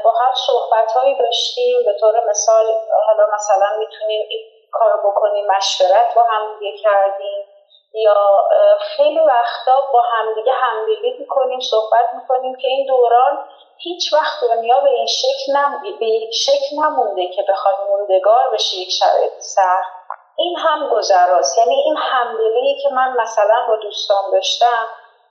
با 0.04 0.12
هم 0.12 0.34
صحبت 0.48 0.92
هایی 0.92 1.18
داشتیم 1.18 1.84
به 1.86 1.94
طور 2.00 2.30
مثال 2.30 2.66
حالا 3.08 3.28
مثلا 3.34 3.78
می‌تونیم 3.80 4.28
این 4.30 4.42
کارو 4.72 5.12
بکنیم 5.12 5.46
مشورت 5.58 6.16
با 6.16 6.24
هم 6.24 6.60
دیگه 6.60 6.78
کردیم 6.78 7.48
یا 7.94 8.48
خیلی 8.80 9.20
وقتا 9.20 9.76
با 9.94 10.02
همدیگه 10.02 10.52
همدلی 10.54 11.18
می‌کنیم 11.20 11.60
صحبت 11.60 12.06
می‌کنیم 12.14 12.56
که 12.56 12.68
این 12.68 12.86
دوران 12.88 13.46
هیچ 13.78 14.14
وقت 14.14 14.42
دنیا 14.42 14.80
به 14.80 14.90
این 14.90 15.08
شکل 15.08 15.58
نم... 15.58 15.82
به 16.00 16.06
یک 16.06 16.34
شکل 16.34 16.76
نمونده 16.76 17.28
که 17.28 17.46
بخواد 17.50 17.76
موندگار 17.90 18.50
بشه 18.54 18.78
یک 18.78 18.90
شرایط 18.92 19.34
سخت. 19.40 20.23
این 20.38 20.58
هم 20.58 20.90
گذراست. 20.90 21.58
یعنی 21.58 21.76
این 21.76 21.98
همدلی 21.98 22.82
که 22.84 22.90
من 22.90 23.14
مثلا 23.22 23.66
با 23.68 23.76
دوستان 23.76 24.32
داشتم 24.32 24.88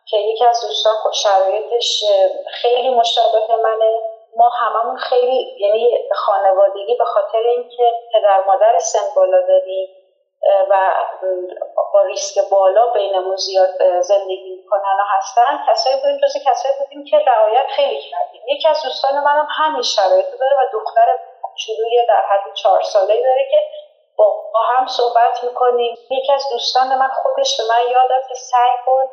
که 0.07 0.17
یکی 0.17 0.45
از 0.45 0.67
دوستان 0.69 0.95
خود 1.03 1.13
شرایطش 1.13 2.05
خیلی 2.51 2.95
مشابه 2.95 3.57
منه. 3.57 4.01
ما 4.37 4.49
هممون 4.49 4.97
خیلی 4.97 5.57
یعنی 5.59 6.09
خانوادگی 6.15 6.95
به 6.95 7.05
خاطر 7.05 7.39
اینکه 7.39 7.93
پدر 8.13 8.45
مادر 8.47 8.79
سن 8.79 9.15
بالا 9.17 9.41
داریم 9.47 9.89
و 10.71 10.95
با 11.93 12.03
ریسک 12.03 12.51
بالا 12.51 12.87
بینمون 12.87 13.37
زیاد 13.37 14.01
زندگی 14.01 14.51
می‌کنن 14.57 14.97
و 15.01 15.05
هستن. 15.17 15.65
کسایی 15.69 15.97
بودیم 15.97 16.19
جز 16.19 16.33
کسایی 16.47 16.75
بودیم 16.79 17.05
که 17.05 17.19
رعایت 17.19 17.67
خیلی 17.77 18.01
کردیم. 18.11 18.43
یکی 18.49 18.69
از 18.69 18.83
دوستان 18.83 19.15
منم 19.15 19.49
همین 19.51 19.83
شرایط 19.83 20.27
داره 20.41 20.57
و 20.59 20.73
دختر 20.73 21.19
کوچولوی 21.43 22.07
در 22.09 22.23
حد 22.31 22.55
چهار 22.55 22.83
ساله 22.83 23.23
داره 23.23 23.49
که 23.51 23.59
با, 24.17 24.61
هم 24.69 24.87
صحبت 24.87 25.45
می‌کنیم. 25.45 25.97
یکی 26.11 26.33
از 26.33 26.49
دوستان 26.53 26.99
من 26.99 27.09
خودش 27.09 27.57
به 27.57 27.63
من 27.69 27.91
یاد 27.91 28.09
داد 28.09 28.29
که 28.29 28.35
سعی 28.35 28.77
کن 28.87 29.11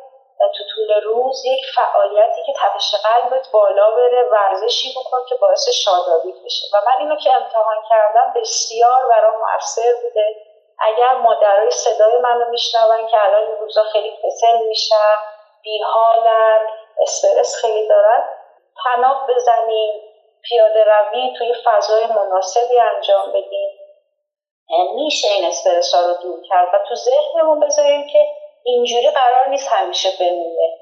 تو 0.48 0.64
طول 0.74 1.02
روز 1.04 1.44
یک 1.44 1.64
فعالیتی 1.76 2.42
که 2.46 2.52
تپش 2.52 2.94
قلبت 2.94 3.48
بالا 3.52 3.90
بره 3.90 4.28
ورزشی 4.32 4.88
بکن 4.96 5.18
که 5.28 5.34
باعث 5.34 5.68
شادابی 5.68 6.32
بشه. 6.44 6.66
و 6.74 6.80
من 6.86 6.98
اینو 6.98 7.16
که 7.16 7.32
امتحان 7.32 7.76
کردم 7.90 8.32
بسیار 8.36 9.08
برام 9.08 9.34
موثر 9.40 9.92
بوده. 10.02 10.36
اگر 10.78 11.14
مادرای 11.14 11.70
صدای 11.70 12.18
منو 12.18 12.48
میشنون 12.50 13.06
که 13.06 13.24
الان 13.24 13.42
این 13.42 13.56
روزا 13.56 13.82
خیلی 13.82 14.16
کسل 14.16 14.66
میشن 14.68 15.16
بیحالن 15.62 16.66
استرس 17.02 17.56
خیلی 17.56 17.88
دارن 17.88 18.28
تناب 18.84 19.30
بزنیم 19.34 20.02
پیاده 20.42 20.84
روی 20.84 21.32
توی 21.38 21.54
فضای 21.64 22.06
مناسبی 22.06 22.80
انجام 22.80 23.28
بدیم. 23.28 23.79
میشه 24.94 25.28
این 25.28 25.44
استرس 25.44 25.94
ها 25.94 26.00
رو 26.00 26.14
دور 26.22 26.42
کرد 26.48 26.68
و 26.74 26.78
تو 26.88 26.94
ذهنمون 26.94 27.60
بذاریم 27.60 28.06
که 28.06 28.18
اینجوری 28.64 29.10
قرار 29.10 29.48
نیست 29.48 29.68
همیشه 29.72 30.08
بمونه. 30.20 30.78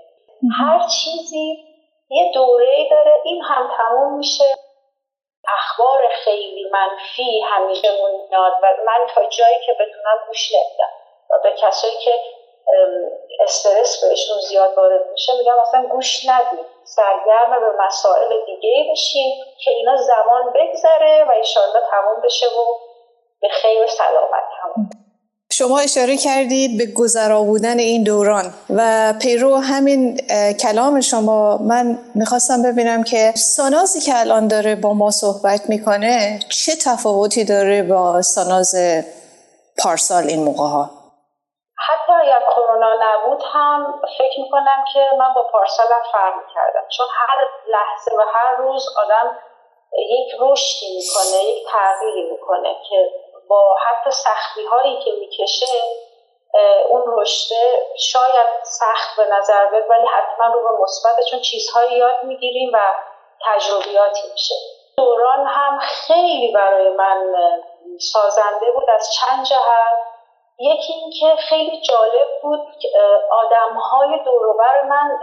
هر 0.61 0.89
چیزی 0.89 1.65
یه 2.11 2.33
دوره 2.35 2.89
داره 2.91 3.13
این 3.25 3.43
هم 3.43 3.71
تموم 3.77 4.19
میشه. 4.19 4.45
اخبار 5.49 6.09
خیلی 6.25 6.71
منفی 6.73 7.41
همیشه 7.41 7.89
میاد 7.91 8.53
و 8.63 8.67
من 8.87 9.07
تا 9.15 9.25
جایی 9.25 9.57
که 9.67 9.73
بتونم 9.73 10.25
گوش 10.27 10.53
نمیدم. 10.53 10.93
و 11.31 11.43
به 11.43 11.53
کسایی 11.53 11.97
که 12.05 12.15
استرس 13.41 14.05
بهشون 14.05 14.41
زیاد 14.41 14.77
وارد 14.77 15.11
میشه 15.11 15.33
میگم 15.39 15.59
اصلا 15.59 15.87
گوش 15.87 16.29
ندید. 16.29 16.67
سرگرم 16.85 17.61
به 17.61 17.85
مسائل 17.85 18.45
دیگه 18.47 18.91
بشین 18.93 19.45
که 19.65 19.71
اینا 19.71 19.97
زمان 19.97 20.53
بگذره 20.53 21.25
و 21.25 21.31
ایشالله 21.31 21.81
تموم 21.91 22.23
بشه 22.25 22.47
و 22.47 22.88
به 23.41 23.49
خیر 23.63 23.83
و 23.83 23.87
سلامت 23.87 24.43
تموم 24.63 24.91
شما 25.53 25.79
اشاره 25.79 26.17
کردید 26.17 26.79
به 26.79 26.87
گذرا 26.97 27.43
بودن 27.43 27.79
این 27.79 28.05
دوران 28.05 28.55
و 28.77 29.13
پیرو 29.23 29.57
همین 29.57 30.17
کلام 30.63 31.01
شما. 31.01 31.57
من 31.57 31.99
می‌خواستم 32.15 32.63
ببینم 32.63 33.03
که 33.03 33.33
سانازی 33.57 34.01
که 34.01 34.13
الان 34.21 34.49
داره 34.49 34.77
با 34.77 34.95
ما 34.95 35.11
صحبت 35.11 35.61
می‌کنه 35.69 36.39
چه 36.65 36.73
تفاوتی 36.87 37.45
داره 37.45 37.83
با 37.83 38.23
ساناز 38.23 38.75
پارسال 39.83 40.25
این 40.25 40.45
موقع 40.45 40.69
ها؟ 40.75 40.91
حتی 41.89 42.13
اگر 42.13 42.41
کرونا 42.55 42.93
نبود 43.05 43.43
هم 43.55 44.01
فکر 44.19 44.41
می‌کنم 44.43 44.85
که 44.93 45.01
من 45.19 45.35
با 45.35 45.43
پارسالم 45.53 46.03
فرق 46.13 46.35
کردم 46.55 46.87
چون 46.97 47.07
هر 47.11 47.39
لحظه 47.73 48.11
و 48.19 48.23
هر 48.35 48.63
روز 48.63 48.85
آدم 49.05 49.39
یک 49.99 50.29
رشدی 50.41 50.97
می‌کنه 50.97 51.45
یک 51.45 51.67
تغییری 51.73 52.31
می‌کنه 52.31 52.69
که 52.89 53.11
با 53.49 53.77
حتی 53.87 54.11
سختی 54.11 54.65
هایی 54.67 54.99
که 55.05 55.11
می‌کشه 55.21 55.83
اون 56.89 57.03
رشته 57.07 57.87
شاید 57.99 58.49
سخت 58.63 59.17
به 59.17 59.25
نظر 59.37 59.67
بیاد 59.71 59.91
ولی 59.91 60.07
حتما 60.07 60.47
رو 60.47 60.63
به 60.63 60.83
مثبت 60.83 61.25
چون 61.31 61.41
چیزهایی 61.41 61.99
یاد 61.99 62.25
می‌گیریم 62.25 62.71
و 62.75 62.95
تجربیاتی 63.47 64.29
میشه. 64.33 64.55
دوران 64.97 65.47
هم 65.47 65.79
خیلی 65.79 66.53
برای 66.53 66.89
من 66.89 67.33
سازنده 68.13 68.73
بود 68.75 68.91
از 68.91 69.09
چند 69.13 69.45
جهت. 69.45 69.99
یکی 70.59 70.93
اینکه 70.93 71.43
خیلی 71.43 71.81
جالب 71.81 72.43
بود 72.43 72.69
آدم 73.31 73.77
های 73.77 74.25
دوروبر 74.25 74.83
من 74.83 75.19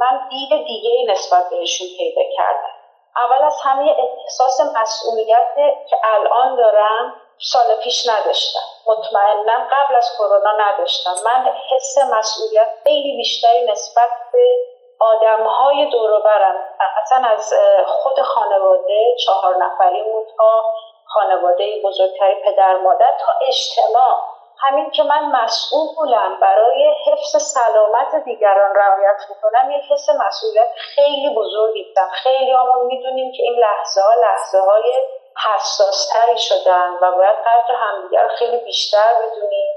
من 0.00 0.28
دید 0.28 0.66
دیگه 0.66 1.12
نسبت 1.12 1.50
بهشون 1.50 1.86
پیدا 1.98 2.22
کردم. 2.36 2.74
اول 3.16 3.42
از 3.44 3.60
همه 3.64 3.96
احساس 3.98 4.60
مسئولیت 4.60 5.54
که 5.90 5.96
الان 6.04 6.56
دارم 6.56 7.20
سال 7.38 7.76
پیش 7.82 8.08
نداشتم. 8.08 8.60
مطمئنا 8.86 9.68
قبل 9.72 9.96
از 9.96 10.10
کرونا 10.18 10.52
نداشتم. 10.58 11.14
من 11.24 11.52
حس 11.70 11.98
مسئولیت 11.98 12.68
خیلی 12.84 13.16
بیشتری 13.16 13.70
نسبت 13.70 14.10
به 14.32 14.56
آدم 15.00 15.46
های 15.46 15.90
دوروبرم. 15.90 16.56
اصلا 17.02 17.28
از 17.28 17.54
خود 17.86 18.22
خانواده 18.22 19.16
چهار 19.26 19.56
نفریمون 19.56 20.24
تا 20.36 20.62
خانواده 21.06 21.82
بزرگتری 21.84 22.42
پدر 22.44 22.76
مادر 22.76 23.18
تا 23.20 23.32
اجتماع. 23.48 24.20
همین 24.58 24.90
که 24.90 25.02
من 25.02 25.24
مسئولم 25.42 26.40
برای 26.40 26.94
حفظ 27.06 27.42
سلامت 27.42 28.24
دیگران 28.24 28.74
رعایت 28.76 29.20
می‌کنم 29.30 29.70
یک 29.70 29.92
حس 29.92 30.08
مسئولیت 30.26 30.68
خیلی 30.76 31.34
بزرگی 31.34 31.92
دارم 31.96 32.08
خیلی 32.08 32.50
همون 32.50 32.86
می‌دونیم 32.86 33.32
که 33.32 33.42
این 33.42 33.58
لحظه 33.58 34.00
ها 34.00 34.14
لحظه 34.14 34.60
های 34.60 34.92
حساستری 35.36 36.38
شدن 36.38 36.90
و 37.02 37.12
باید 37.16 37.36
قدر 37.36 37.74
همدیگر 37.74 38.28
خیلی 38.28 38.56
بیشتر 38.64 39.14
بدونیم. 39.14 39.74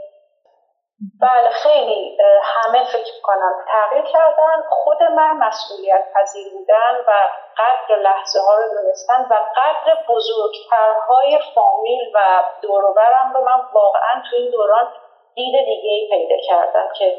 بله 1.21 1.49
خیلی 1.49 2.17
همه 2.43 2.85
فکر 2.85 3.21
کنم 3.23 3.53
تغییر 3.71 4.05
کردن 4.05 4.63
خود 4.69 4.97
من 5.03 5.37
مسئولیت 5.47 6.03
پذیر 6.15 6.53
بودن 6.53 6.95
و 7.07 7.11
قدر 7.57 7.95
لحظه 7.95 8.39
ها 8.39 8.55
رو 8.55 8.81
دونستن 8.81 9.21
و 9.31 9.33
قدر 9.55 9.97
بزرگترهای 10.09 11.39
فامیل 11.55 12.11
و 12.15 12.43
دوروبرم 12.61 13.33
رو 13.35 13.41
من 13.45 13.61
واقعا 13.73 14.23
تو 14.29 14.35
این 14.35 14.51
دوران 14.51 14.87
دید 15.35 15.55
دیگه 15.65 15.89
ای 15.89 16.09
پیدا 16.11 16.35
کردم 16.47 16.87
که 16.99 17.17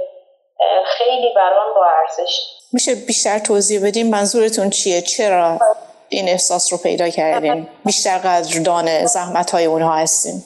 خیلی 0.86 1.34
برام 1.34 1.74
با 1.74 1.86
ارزش. 1.86 2.58
میشه 2.72 2.94
بیشتر 3.06 3.38
توضیح 3.38 3.86
بدیم 3.86 4.10
منظورتون 4.10 4.70
چیه؟ 4.70 5.00
چرا؟ 5.00 5.58
این 6.08 6.28
احساس 6.28 6.72
رو 6.72 6.78
پیدا 6.82 7.08
کردیم. 7.08 7.68
بیشتر 7.84 8.18
قدردان 8.18 9.06
زحمت 9.06 9.50
های 9.50 9.64
اونها 9.64 9.94
هستیم. 9.94 10.44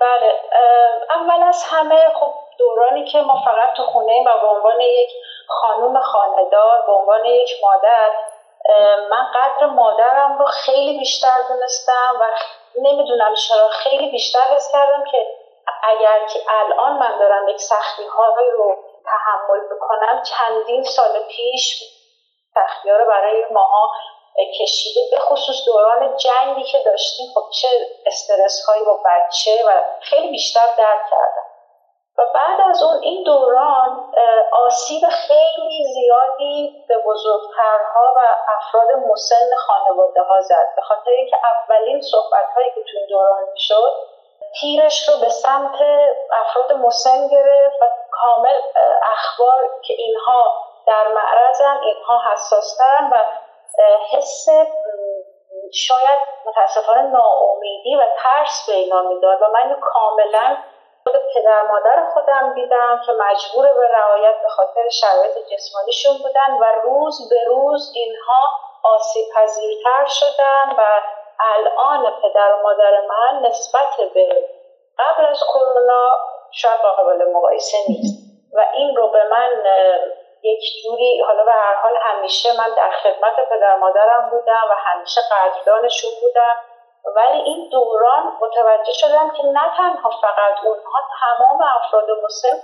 بله 0.00 0.32
اول 1.10 1.42
از 1.42 1.62
همه 1.66 2.00
خب 2.20 2.34
دورانی 2.58 3.04
که 3.04 3.18
ما 3.18 3.42
فقط 3.44 3.76
تو 3.76 3.82
خونه 3.82 4.20
و 4.26 4.40
به 4.40 4.46
عنوان 4.46 4.80
یک 4.80 5.10
خانوم 5.48 6.00
خاندار 6.00 6.86
به 6.86 6.92
عنوان 6.92 7.24
یک 7.24 7.50
مادر 7.62 8.10
من 9.10 9.26
قدر 9.34 9.66
مادرم 9.66 10.38
رو 10.38 10.44
خیلی 10.44 10.98
بیشتر 10.98 11.36
دونستم 11.48 12.16
و 12.20 12.24
نمی‌دونم 12.78 13.34
چرا 13.34 13.68
خیلی 13.68 14.10
بیشتر 14.10 14.54
حس 14.56 14.72
کردم 14.72 15.04
که 15.10 15.26
اگر 15.82 16.26
که 16.26 16.40
الان 16.48 16.98
من 16.98 17.18
دارم 17.18 17.48
یک 17.48 17.60
سختی 17.60 18.02
های 18.06 18.50
رو 18.50 18.76
تحمل 19.04 19.76
بکنم 19.76 20.22
چندین 20.22 20.84
سال 20.84 21.22
پیش 21.28 21.82
سختی 22.58 22.90
رو 22.90 23.06
برای 23.08 23.44
ماها 23.50 23.90
کشیده 24.60 25.00
به 25.10 25.18
خصوص 25.18 25.66
دوران 25.66 26.16
جنگی 26.16 26.62
که 26.62 26.78
داشتیم. 26.84 27.26
خب 27.34 27.50
چه 27.60 27.68
استرس 28.06 28.64
هایی 28.68 28.84
با 28.84 28.98
بچه 29.04 29.50
و 29.68 29.70
خیلی 30.00 30.30
بیشتر 30.30 30.66
درک 30.78 31.10
کردم 31.10 31.48
و 32.18 32.22
بعد 32.34 32.60
از 32.70 32.82
اون 32.82 33.02
این 33.02 33.24
دوران 33.24 34.14
آسیب 34.66 35.08
خیلی 35.08 35.84
زیادی 35.94 36.84
به 36.88 36.98
بزرگترها 37.06 38.14
و 38.16 38.20
افراد 38.56 38.88
مسن 39.10 39.56
خانواده 39.66 40.22
ها 40.22 40.40
زد. 40.40 40.72
به 40.76 40.82
خاطر 40.82 41.10
اینکه 41.10 41.36
اولین 41.36 42.00
صحبت 42.00 42.46
هایی 42.54 42.70
که 42.74 42.80
تو 42.80 42.98
این 42.98 43.06
دوران 43.08 43.46
شد 43.56 43.92
تیرش 44.60 45.08
رو 45.08 45.14
به 45.20 45.28
سمت 45.28 45.74
افراد 46.32 46.72
مسن 46.72 47.28
گرفت 47.28 47.82
و 47.82 47.86
کامل 48.10 48.60
اخبار 49.12 49.80
که 49.82 49.94
اینها 49.98 50.67
در 50.88 51.08
معرضن 51.08 51.78
اینها 51.82 52.20
حساسترن 52.32 53.10
و 53.12 53.24
حس 54.10 54.48
شاید 55.72 56.18
متاسفانه 56.46 57.02
ناامیدی 57.02 57.96
و 57.96 58.06
ترس 58.16 58.66
به 58.66 58.74
اینا 58.74 59.02
می‌داد 59.02 59.42
و 59.42 59.46
من 59.46 59.80
کاملا 59.80 60.56
خود 61.06 61.16
پدر 61.34 61.62
مادر 61.62 62.10
خودم 62.14 62.54
دیدم 62.54 63.02
که 63.06 63.12
مجبور 63.12 63.74
به 63.74 63.88
رعایت 63.88 64.42
به 64.42 64.48
خاطر 64.48 64.88
شرایط 64.88 65.34
جسمانیشون 65.52 66.12
بودن 66.22 66.58
و 66.60 66.64
روز 66.84 67.30
به 67.30 67.44
روز 67.48 67.92
اینها 67.94 68.44
آسیب 68.82 69.24
پذیرتر 69.34 70.04
شدن 70.06 70.76
و 70.78 71.00
الان 71.40 72.20
پدر 72.22 72.52
و 72.52 72.62
مادر 72.62 73.00
من 73.00 73.46
نسبت 73.46 74.12
به 74.14 74.48
قبل 74.98 75.26
از 75.26 75.40
کرونا 75.52 76.10
شاید 76.52 76.80
مقایسه 77.34 77.78
نیست. 77.88 78.28
و 78.54 78.66
این 78.74 78.96
رو 78.96 79.08
به 79.08 79.24
من 79.24 79.50
یک 80.42 80.60
جوری 80.82 81.22
حالا 81.26 81.44
به 81.44 81.52
هر 81.52 81.74
حال 81.74 81.96
همیشه 82.02 82.48
من 82.58 82.74
در 82.76 82.90
خدمت 82.90 83.48
پدر 83.50 83.76
مادرم 83.76 84.30
بودم 84.30 84.64
و 84.70 84.74
همیشه 84.74 85.20
قدردانشون 85.30 86.10
بودم. 86.20 86.56
ولی 87.16 87.42
این 87.42 87.68
دوران 87.68 88.36
متوجه 88.40 88.92
شدم 88.92 89.30
که 89.30 89.42
نه 89.42 89.76
تنها 89.76 90.10
فقط 90.10 90.64
اونها 90.64 91.00
تمام 91.20 91.62
افراد 91.62 92.10
مسلم 92.24 92.58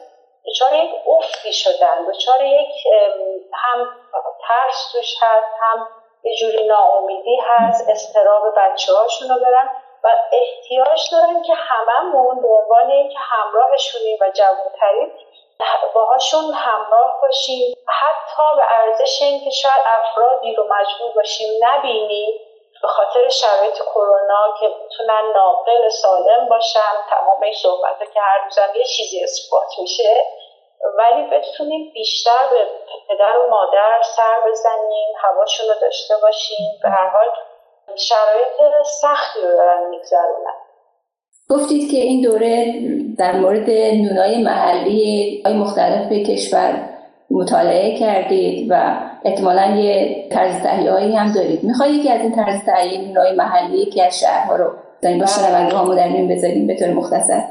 دچار 0.47 0.73
یک 0.73 0.95
افتی 1.07 1.53
شدن 1.53 2.07
دچار 2.09 2.45
یک 2.45 2.87
هم 3.53 3.89
ترس 4.49 4.93
توش 4.93 5.15
هست 5.23 5.55
هم 5.61 5.89
یه 6.25 6.37
جوری 6.37 6.67
ناامیدی 6.67 7.37
هست 7.37 7.89
استراب 7.89 8.55
بچه 8.57 8.93
هاشون 8.93 9.29
رو 9.29 9.35
برن 9.45 9.71
و 10.05 10.09
احتیاج 10.33 11.11
دارن 11.13 11.43
که 11.43 11.55
هممون 11.55 12.43
به 12.43 12.49
عنوان 12.49 12.91
اینکه 12.91 13.19
همراهشونیم 13.19 14.19
و 14.21 14.31
جوانترین 14.31 15.13
باهاشون 15.95 16.55
همراه 16.55 17.21
باشیم. 17.23 17.77
حتی 17.89 18.43
به 18.57 18.63
ارزش 18.81 19.23
اینکه 19.23 19.51
شاید 19.51 19.83
افرادی 19.87 20.55
رو 20.55 20.65
مجبور 20.65 21.13
باشیم 21.15 21.49
نبینیم 21.61 22.41
به 22.83 22.89
خاطر 22.89 23.29
شرایط 23.29 23.75
کرونا 23.75 24.55
که 24.61 24.67
می‌تونن 24.67 25.33
ناقل 25.35 25.89
سالم 25.89 26.49
باشن 26.49 26.95
تمام 27.11 27.43
این 27.43 27.55
صحبت 27.63 27.99
که 28.15 28.21
هر 28.21 28.45
روزم 28.45 28.73
یه 28.75 28.85
چیزی 28.85 29.23
اثبات 29.23 29.79
میشه 29.79 30.27
ولی 30.99 31.31
بتونیم 31.31 31.93
بیشتر 31.95 32.49
به 32.51 32.69
پدر 33.09 33.39
و 33.39 33.51
مادر 33.51 34.03
سر 34.03 34.41
بزنیم 34.47 35.15
هواشون 35.23 35.69
رو 35.69 35.75
داشته 35.81 36.15
باشیم. 36.23 36.81
به 36.83 36.89
هر 36.91 37.09
حال 37.09 37.31
شرایط 37.97 38.83
سختی 39.01 39.41
رو 39.41 39.57
دارن 39.57 39.89
میگذرونن. 39.89 40.64
گفتید 41.51 41.91
که 41.91 41.97
این 41.97 42.23
دوره 42.23 42.75
در 43.19 43.33
مورد 43.33 43.71
نونای 43.71 44.43
محلی 44.43 45.43
های 45.45 45.55
مختلف 45.55 46.13
کشور 46.13 46.89
مطالعه 47.31 47.99
کردید 47.99 48.67
و 48.71 48.75
احتمالا 49.25 49.65
یه 49.65 50.29
طرز 50.33 50.63
تهیه 50.63 51.19
هم 51.21 51.33
دارید. 51.33 51.65
می‌خواید 51.65 51.95
یکی 51.95 52.11
از 52.11 52.21
این 52.21 52.35
طرز 52.37 52.65
تهیه 52.67 53.09
نونای 53.09 53.33
محلی 53.33 53.79
یکی 53.79 54.03
از 54.03 54.21
شهرها 54.21 54.57
رو 54.57 54.71
داریم 55.03 55.19
با 55.19 55.27
شنونده 55.27 55.77
ها 55.77 55.95
در 55.95 56.09
میون 56.09 56.29
بذاریم 56.29 56.67
به 56.67 56.77
طور 56.79 56.89
مختصر؟ 56.89 57.43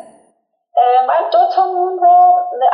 من 1.08 1.30
دو 1.32 1.40
تا 1.56 1.66
نون 1.66 2.00
رو 2.00 2.16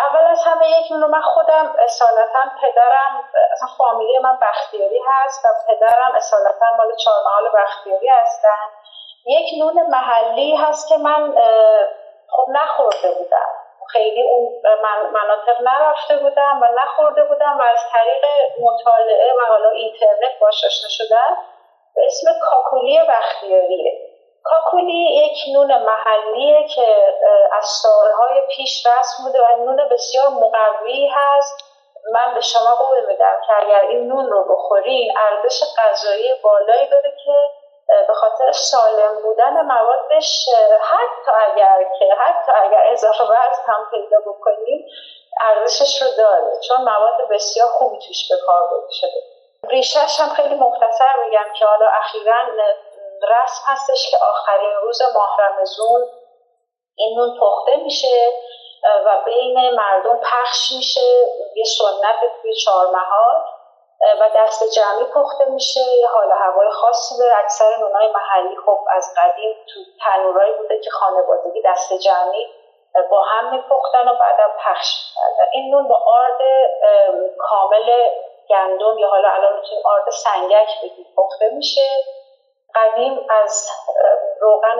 اول 0.07 0.25
از 0.31 0.39
همه 0.45 0.65
یک 0.69 0.91
نون 0.91 1.01
رو 1.01 1.07
من 1.07 1.21
خودم 1.21 1.65
اصالتا 1.85 2.43
پدرم 2.61 3.11
اصلا 3.53 3.67
فامیلی 3.77 4.19
من 4.23 4.37
بختیاری 4.41 4.99
هست 5.07 5.45
و 5.45 5.47
پدرم 5.67 6.11
اصالتا 6.15 6.65
مال 6.77 6.95
چهارمحال 6.95 7.43
بختیاری 7.57 8.07
هستن. 8.21 8.65
یک 9.29 9.45
نون 9.59 9.89
محلی 9.89 10.55
هست 10.55 10.89
که 10.89 10.97
من 10.97 11.33
خب 12.29 12.45
نخورده 12.49 13.11
بودم. 13.17 13.49
خیلی 13.91 14.21
اون 14.21 14.61
مناطق 15.13 15.61
نرفته 15.61 16.17
بودم 16.17 16.59
و 16.61 16.67
نخورده 16.81 17.23
بودم 17.23 17.57
و 17.59 17.61
از 17.61 17.79
طریق 17.93 18.25
مطالعه 18.61 19.33
و 19.33 19.45
حالا 19.49 19.69
اینترنت 19.69 20.39
باش 20.41 20.65
آشنا 20.65 21.17
به 21.95 22.05
اسم 22.05 22.27
کاکولی 22.41 22.99
بختیاریه 23.09 24.09
کاکولی 24.43 25.15
یک 25.15 25.37
نون 25.53 25.83
محلیه 25.83 26.67
که 26.67 27.15
از 27.51 27.65
سالهای 27.65 28.41
پیش 28.55 28.85
رسم 28.85 29.23
بوده 29.23 29.41
و 29.41 29.57
نون 29.57 29.89
بسیار 29.89 30.27
مقوی 30.29 31.09
هست. 31.13 31.65
من 32.13 32.33
به 32.33 32.41
شما 32.41 32.75
قول 32.75 33.05
میدم 33.07 33.41
که 33.47 33.53
اگر 33.57 33.81
این 33.81 34.07
نون 34.07 34.29
رو 34.29 34.55
بخورین 34.55 35.17
ارزش 35.17 35.63
غذایی 35.77 36.33
بالایی 36.43 36.89
داره 36.89 37.13
که 37.25 37.31
به 38.07 38.13
خاطر 38.13 38.51
سالم 38.51 39.21
بودن 39.23 39.61
موادش 39.61 40.45
حتی 40.81 41.31
اگر 41.47 41.83
که 41.99 42.05
حتی 42.19 42.51
اگر 42.51 42.83
اضافه 42.91 43.23
وزن 43.23 43.63
هم 43.67 43.87
پیدا 43.91 44.17
بکنیم 44.19 44.87
ارزشش 45.41 46.01
رو 46.01 46.07
داره 46.17 46.59
چون 46.67 46.81
مواد 46.81 47.29
بسیار 47.29 47.67
خوبی 47.67 47.97
توش 48.07 48.29
به 48.29 48.35
کار 48.45 48.61
برده 48.61 48.91
شده. 48.91 49.21
ریشش 49.69 50.19
هم 50.19 50.29
خیلی 50.29 50.55
مختصر 50.55 51.23
میگم 51.25 51.53
که 51.59 51.65
حالا 51.65 51.85
اخیرا 51.87 52.35
رسم 53.29 53.61
هستش 53.65 54.11
که 54.11 54.17
آخرین 54.25 54.73
روز 54.81 55.01
ماه 55.15 55.37
رمزون 55.39 56.01
این 56.95 57.17
نون 57.17 57.39
پخته 57.39 57.75
میشه 57.75 58.33
و 59.05 59.17
بین 59.25 59.69
مردم 59.69 60.19
پخش 60.19 60.71
میشه. 60.77 61.25
یه 61.55 61.63
سنت 61.63 62.41
توی 62.41 62.55
چهار 62.55 62.87
محال 62.87 63.35
و 64.21 64.29
دست 64.35 64.63
جمعی 64.75 65.05
پخته 65.15 65.45
میشه. 65.45 65.79
یه 65.99 66.07
حال 66.07 66.31
هوای 66.31 66.69
خاصی 66.69 67.17
داره. 67.19 67.37
اکثر 67.37 67.77
نونای 67.79 68.11
محلی 68.11 68.55
خب 68.65 68.79
از 68.89 69.13
قدیم 69.17 69.53
تو 69.73 69.79
تنورایی 70.03 70.53
بوده 70.53 70.79
که 70.79 70.89
خانوادگی 70.89 71.61
دست 71.65 71.93
جمعی 71.93 72.47
با 73.11 73.21
هم 73.21 73.51
میپختن 73.51 74.07
و 74.07 74.13
بعدم 74.19 74.51
پخش 74.65 74.87
می‌کردن. 74.99 75.51
این 75.51 75.71
نون 75.71 75.87
با 75.87 75.95
آرد 75.95 76.41
کامل 77.37 78.09
گندم 78.49 78.97
یا 78.97 79.07
حالا 79.07 79.29
الان 79.29 79.53
می‌تونیم 79.55 79.83
آرد 79.85 80.09
سنگک 80.09 80.69
بگیم 80.83 81.07
پخته 81.17 81.49
میشه. 81.49 81.89
قدیم 82.75 83.27
از 83.29 83.69
روغن 84.41 84.79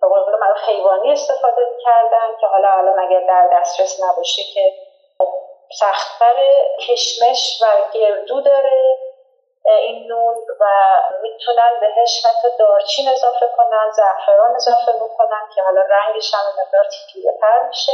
به 0.00 0.08
قول 0.08 0.22
حیوانی 0.66 1.12
استفاده 1.12 1.62
می‌کردن 1.76 2.36
که 2.40 2.46
حالا 2.46 2.68
الان 2.68 2.98
اگر 2.98 3.20
در 3.28 3.48
دسترس 3.52 4.00
نباشه 4.04 4.42
که 4.54 4.72
سختتر 5.80 6.36
کشمش 6.80 7.62
و 7.62 7.66
گردو 7.94 8.40
داره 8.40 8.98
این 9.64 10.06
نون 10.08 10.34
و 10.60 10.64
می‌تونن 11.22 11.80
بهش 11.80 12.26
حتی 12.26 12.48
دارچین 12.58 13.08
اضافه 13.08 13.46
کنن 13.56 13.90
زعفران 13.90 14.54
اضافه 14.54 14.92
بکنن 14.92 15.48
که 15.54 15.62
حالا 15.62 15.80
رنگش 15.80 16.34
هم 16.34 16.62
مقدار 16.62 16.84
تر 17.40 17.68
میشه. 17.68 17.92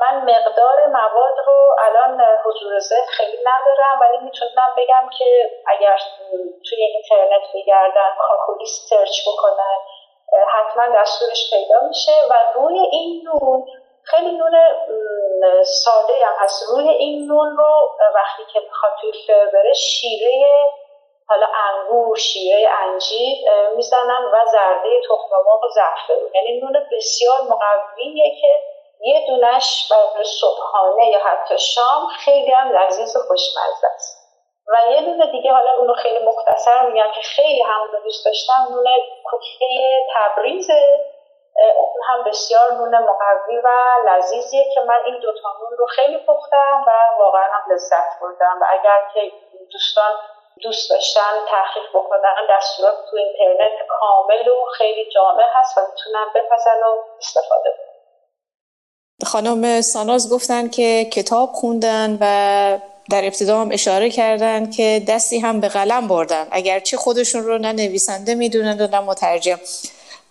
من 0.00 0.22
مقدار 0.22 0.86
مواد 0.86 1.38
رو 1.46 1.76
الان 1.78 2.22
حضور 2.44 2.78
ذهن 2.78 3.06
خیلی 3.06 3.38
ندارم 3.44 4.00
ولی 4.00 4.18
می‌تونم 4.18 4.74
بگم 4.76 5.10
که 5.18 5.50
اگر 5.66 5.98
توی 6.68 6.82
اینترنت 6.82 7.42
بگردن 7.54 8.10
کاکولیس 8.28 8.86
سرچ 8.90 9.28
بکنن 9.28 9.78
حتما 10.48 11.00
دستورش 11.00 11.50
پیدا 11.50 11.80
میشه. 11.88 12.12
و 12.30 12.34
روی 12.54 12.78
این 12.78 13.24
نون 13.24 13.66
خیلی 14.10 14.30
نون 14.30 14.54
ساده 15.64 16.14
هم 16.26 16.34
هست. 16.38 16.62
روی 16.70 16.88
این 16.88 17.26
نون 17.26 17.56
رو 17.56 17.96
وقتی 18.14 18.42
که 18.52 18.60
بخواد 18.60 18.92
توی 19.00 19.12
فر 19.26 19.46
بره 19.46 19.72
شیره 19.72 20.62
حالا 21.28 21.46
انگور 21.68 22.16
شیره 22.16 22.68
انجیر 22.82 23.38
می‌زنن 23.76 24.24
و 24.32 24.46
زرده 24.52 25.00
تخم 25.08 25.36
مرغ 25.46 25.64
و 25.64 25.68
زعفرون 25.74 26.30
یعنی 26.34 26.60
نون 26.60 26.72
بسیار 26.92 27.40
مقویه 27.40 28.40
که 28.40 28.62
یه 29.00 29.26
دونش 29.26 29.88
برای 29.90 30.24
صبحانه 30.40 31.08
یا 31.08 31.18
حتی 31.18 31.58
شام 31.58 32.06
خیلی 32.24 32.52
هم 32.52 32.78
لذیذ 32.78 33.16
و 33.16 33.20
خوشمزه 33.28 33.86
است. 33.94 34.18
و 34.68 34.92
یه 34.92 35.00
دونه 35.00 35.26
دیگه 35.26 35.52
حالا 35.52 35.78
اونو 35.78 35.94
خیلی 35.94 36.26
مختصر 36.26 36.86
میگم 36.86 37.10
که 37.14 37.20
خیلی 37.20 37.62
رو 37.92 38.00
دوست 38.04 38.24
داشتم 38.24 38.66
نون 38.70 38.84
کوکه 39.24 40.06
تبریزه. 40.14 41.04
اون 41.78 42.02
هم 42.08 42.24
بسیار 42.24 42.72
نون 42.72 42.98
مقوی 42.98 43.56
و 43.64 43.68
لذیذیه 44.08 44.64
که 44.74 44.80
من 44.80 45.00
این 45.06 45.20
دوتا 45.22 45.48
نون 45.60 45.78
رو 45.78 45.86
خیلی 45.86 46.18
پختم 46.18 46.84
و 46.86 46.90
واقعا 47.18 47.42
هم 47.42 47.72
لذت 47.72 48.20
بردم. 48.20 48.58
و 48.62 48.64
اگر 48.70 49.00
که 49.14 49.20
دوستان 49.72 50.10
دوست 50.62 50.90
داشتن 50.90 51.20
تحقیق 51.48 51.90
بکنن 51.94 52.34
دستورات 52.50 52.94
تو 53.10 53.16
اینترنت 53.16 53.78
کامل 53.88 54.48
و 54.48 54.64
خیلی 54.78 55.10
جامع 55.10 55.44
هست 55.54 55.78
و 55.78 55.80
می‌تونن 55.80 56.26
بپزن 56.34 56.82
و 56.82 56.96
استفاده 57.18 57.70
کنن. 57.76 57.88
خانم 59.26 59.80
ساناز 59.80 60.32
گفتن 60.32 60.68
که 60.68 61.04
کتاب 61.04 61.48
خوندن 61.52 62.18
و 62.20 62.78
در 63.10 63.24
ابتدا 63.24 63.58
هم 63.60 63.68
اشاره 63.72 64.10
کردن 64.10 64.70
که 64.70 65.02
دستی 65.08 65.38
هم 65.38 65.60
به 65.60 65.68
قلم 65.68 66.08
بردن. 66.08 66.48
اگرچه 66.50 66.96
خودشون 66.96 67.44
رو 67.44 67.58
نه 67.58 67.72
نویسنده 67.72 68.34
می‌دونن 68.34 68.80
و 68.80 68.86
نه 68.86 69.00
مترجم. 69.00 69.58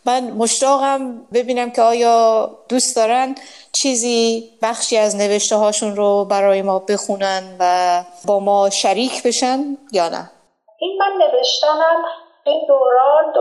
من 0.07 0.23
مشتاقم 0.31 1.27
ببینم 1.33 1.71
که 1.71 1.81
آیا 1.81 2.49
دوست 2.69 2.95
دارن 2.95 3.35
چیزی 3.81 4.49
بخشی 4.63 4.97
از 4.97 5.15
نوشته 5.15 5.55
هاشون 5.55 5.95
رو 5.95 6.25
برای 6.25 6.61
ما 6.61 6.79
بخونن 6.79 7.57
و 7.59 8.03
با 8.27 8.39
ما 8.39 8.69
شریک 8.69 9.23
بشن 9.27 9.59
یا 9.91 10.09
نه. 10.09 10.31
این 10.79 10.97
من 10.99 11.25
نوشتنم 11.25 12.03
این 12.45 12.65
دوران 12.67 13.33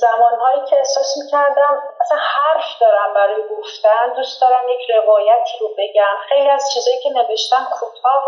زمانهایی 0.00 0.60
که 0.70 0.76
احساس 0.78 1.14
می‌کردم 1.24 1.82
اصلا 2.00 2.18
حرف 2.18 2.64
دارم 2.80 3.14
برای 3.14 3.42
گفتن 3.50 4.14
دوست 4.16 4.40
دارم 4.40 4.64
یک 4.68 4.90
روایتی 4.90 5.58
رو 5.60 5.68
بگم. 5.78 6.16
خیلی 6.28 6.48
از 6.48 6.70
چیزایی 6.74 6.96
که 7.02 7.10
نوشتم 7.10 7.68
کوتاه 7.80 8.24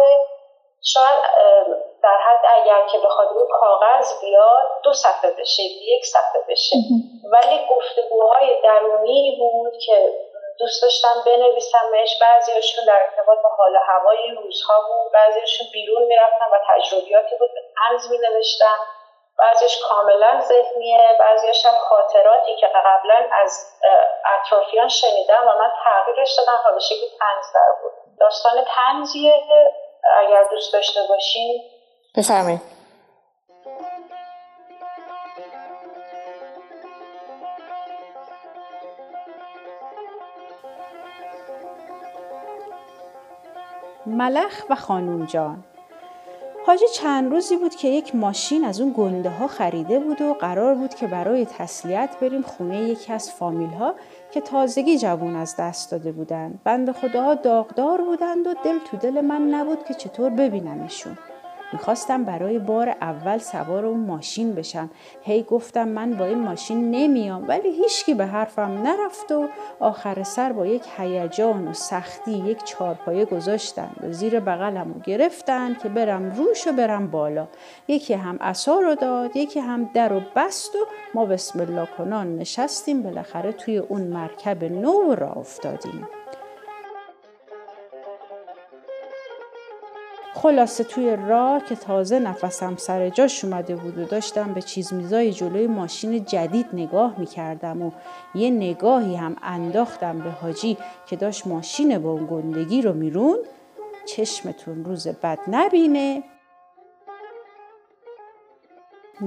شاید 0.83 1.20
در 2.05 2.19
حد 2.27 2.45
اگر 2.57 2.87
که 2.87 2.99
بخواد 2.99 3.29
روی 3.35 3.47
کاغذ 3.61 4.21
بیاد 4.21 4.67
دو 4.83 4.93
صفحه 4.93 5.31
بشه 5.31 5.62
یک 5.62 6.05
صفحه 6.07 6.40
بشه. 6.49 6.77
ولی 7.33 7.57
گفتگوهای 7.71 8.62
درونی 8.62 9.37
بود 9.38 9.73
که 9.87 9.97
دوست 10.59 10.83
داشتم 10.83 11.23
بنویسمش. 11.27 12.11
بعضیاشون 12.21 12.85
در 12.85 13.03
ارتباط 13.03 13.38
با 13.43 13.49
حال 13.49 13.77
هوای 13.77 14.31
روزها 14.31 14.77
بود. 14.88 15.12
بعضیاشون 15.12 15.67
بیرون 15.73 16.03
می‌رفتم 16.03 16.51
و 16.53 16.59
تجربیاتی 16.71 17.37
بود 17.38 17.51
تنز 17.79 18.11
می 18.11 18.19
نوشتم 18.19 18.79
بعضیش 19.38 19.79
کاملا 19.88 20.40
ذهنیه. 20.40 21.17
بعضیش 21.21 21.67
هم 21.67 21.75
خاطراتی 21.75 22.57
که 22.57 22.67
قبلا 22.67 23.29
از 23.43 23.81
اطرافیان 24.35 24.88
شنیدم 24.88 25.43
و 25.49 25.53
من 25.59 25.73
تغییرش 25.85 26.37
دادم. 26.38 26.61
حالا 26.64 26.79
شکل 26.79 27.07
تنز 27.19 27.47
در 27.55 27.73
بود. 27.83 27.93
داستان 28.21 28.64
تنزیه 28.64 29.35
اگر 30.17 30.43
دوست 30.51 30.73
داشته 30.73 31.01
باشین 31.09 31.71
بفرمایید 32.14 32.61
ملخ 44.07 44.64
و 44.70 44.74
خانوم 44.74 45.24
جان 45.24 45.64
حاجی 46.66 46.85
چند 46.94 47.33
روزی 47.33 47.57
بود 47.57 47.74
که 47.74 47.88
یک 47.88 48.14
ماشین 48.14 48.64
از 48.64 48.81
اون 48.81 48.94
گنده 48.96 49.31
ها 49.31 49.46
خریده 49.46 49.98
بود 49.98 50.20
و 50.20 50.35
قرار 50.35 50.74
بود 50.74 50.94
که 50.94 51.07
برای 51.07 51.46
تسلیت 51.46 52.16
بریم 52.20 52.42
خونه 52.42 52.81
یکی 52.81 53.12
از 53.12 53.33
فامیل 53.33 53.70
ها 53.70 53.94
که 54.33 54.40
تازگی 54.40 54.98
جوون 54.98 55.37
از 55.37 55.57
دست 55.59 55.90
داده 55.90 56.12
بودند. 56.12 56.61
بند 56.64 56.92
خداها 56.92 57.35
داغدار 57.35 58.03
بودند 58.03 58.46
و 58.46 58.55
دل 58.64 58.79
تو 58.79 58.96
دل 58.96 59.20
من 59.20 59.42
نبود 59.42 59.85
که 59.85 59.94
چطور 59.94 60.31
ببینمشون. 60.31 61.18
می‌خواستم 61.72 62.24
برای 62.24 62.59
بار 62.59 62.88
اول 62.88 63.38
سوار 63.38 63.87
اون 63.87 64.00
ماشین 64.00 64.55
بشم. 64.55 64.90
هی 65.22 65.42
گفتم 65.42 65.88
من 65.88 66.14
با 66.14 66.24
این 66.24 66.38
ماشین 66.38 66.90
نمیام 66.90 67.48
ولی 67.48 67.68
هیچکی 67.68 68.14
به 68.14 68.27
حرفم 68.27 68.83
نرفت 68.83 69.33
و 69.33 69.48
آخر 69.81 70.22
سر 70.22 70.53
با 70.53 70.66
یک 70.66 70.83
هیجان 70.96 71.68
و 71.68 71.72
سختی 71.72 72.33
یک 72.33 72.64
چارپایه 72.64 73.24
گذاشتن. 73.24 73.90
و 74.03 74.12
زیر 74.12 74.40
بغلم 74.40 74.90
و 74.90 75.00
گرفتن 75.00 75.77
که 75.83 75.88
برم 75.88 76.31
روش 76.31 76.66
و 76.66 76.72
برم 76.72 77.11
بالا. 77.11 77.46
یکی 77.88 78.14
هم 78.14 78.37
اصا 78.40 78.81
رو 78.81 78.94
داد 78.94 79.37
یکی 79.37 79.61
هم 79.61 79.90
در 79.94 80.12
و 80.12 80.20
بست 80.37 80.77
و 80.77 80.79
ما 81.14 81.27
بسم 81.27 81.61
الله 81.61 81.88
کنان 81.98 82.37
نشستیم. 82.37 83.03
بالاخره 83.03 83.53
توی 83.53 83.79
اون 83.79 84.03
مرکب 84.03 84.64
نو 84.64 85.14
را 85.14 85.33
افتادیم. 85.33 86.09
خلاصه 90.35 90.85
توی 90.85 91.16
راه 91.16 91.64
که 91.64 91.77
تازه 91.77 92.18
نفسم 92.18 92.77
سر 92.77 93.09
جاش 93.09 93.44
اومده 93.44 93.77
بود 93.77 93.99
و 93.99 94.05
داشتم 94.05 94.55
به 94.55 94.62
چیز 94.62 94.92
میزای 94.92 95.33
جلوی 95.33 95.66
ماشین 95.66 96.25
جدید 96.25 96.66
نگاه 96.73 97.14
می‌کردم 97.18 97.83
و 97.83 97.90
یه 98.35 98.51
نگاهی 98.51 99.16
هم 99.16 99.37
انداختم 99.42 100.18
به 100.18 100.31
حاجی 100.31 100.79
که 101.07 101.16
داشت 101.16 101.47
ماشین 101.47 101.99
با 101.99 102.16
گندگی 102.16 102.83
رو 102.83 102.92
میرون 102.92 103.38
چشمتون 104.07 104.85
روز 104.85 105.09
بد 105.09 105.38
نبینه. 105.49 106.23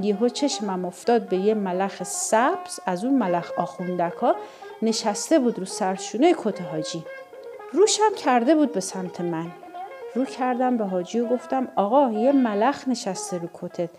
یهو 0.02 0.30
چشمم 0.30 0.86
افتاد 0.86 1.30
به 1.30 1.38
یه 1.38 1.54
ملخ 1.54 2.04
سبز. 2.04 2.80
از 2.86 3.06
اون 3.06 3.18
ملخ 3.18 3.52
آخوندکا 3.58 4.36
نشسته 4.82 5.40
بود 5.40 5.60
رو 5.60 5.66
سرشونه 5.66 6.34
کت 6.38 6.62
حاجی. 6.62 7.04
روشم 7.74 8.16
کرده 8.18 8.56
بود 8.56 8.72
به 8.72 8.80
سمت 8.80 9.22
من. 9.22 9.52
رو 10.16 10.26
کردم 10.26 10.78
به 10.78 10.86
حاجی 10.86 11.20
و 11.20 11.28
گفتم 11.28 11.68
آقا 11.76 12.12
یه 12.12 12.32
ملخ 12.32 12.88
نشسته 12.88 13.38
رو 13.38 13.50
کتت. 13.54 13.90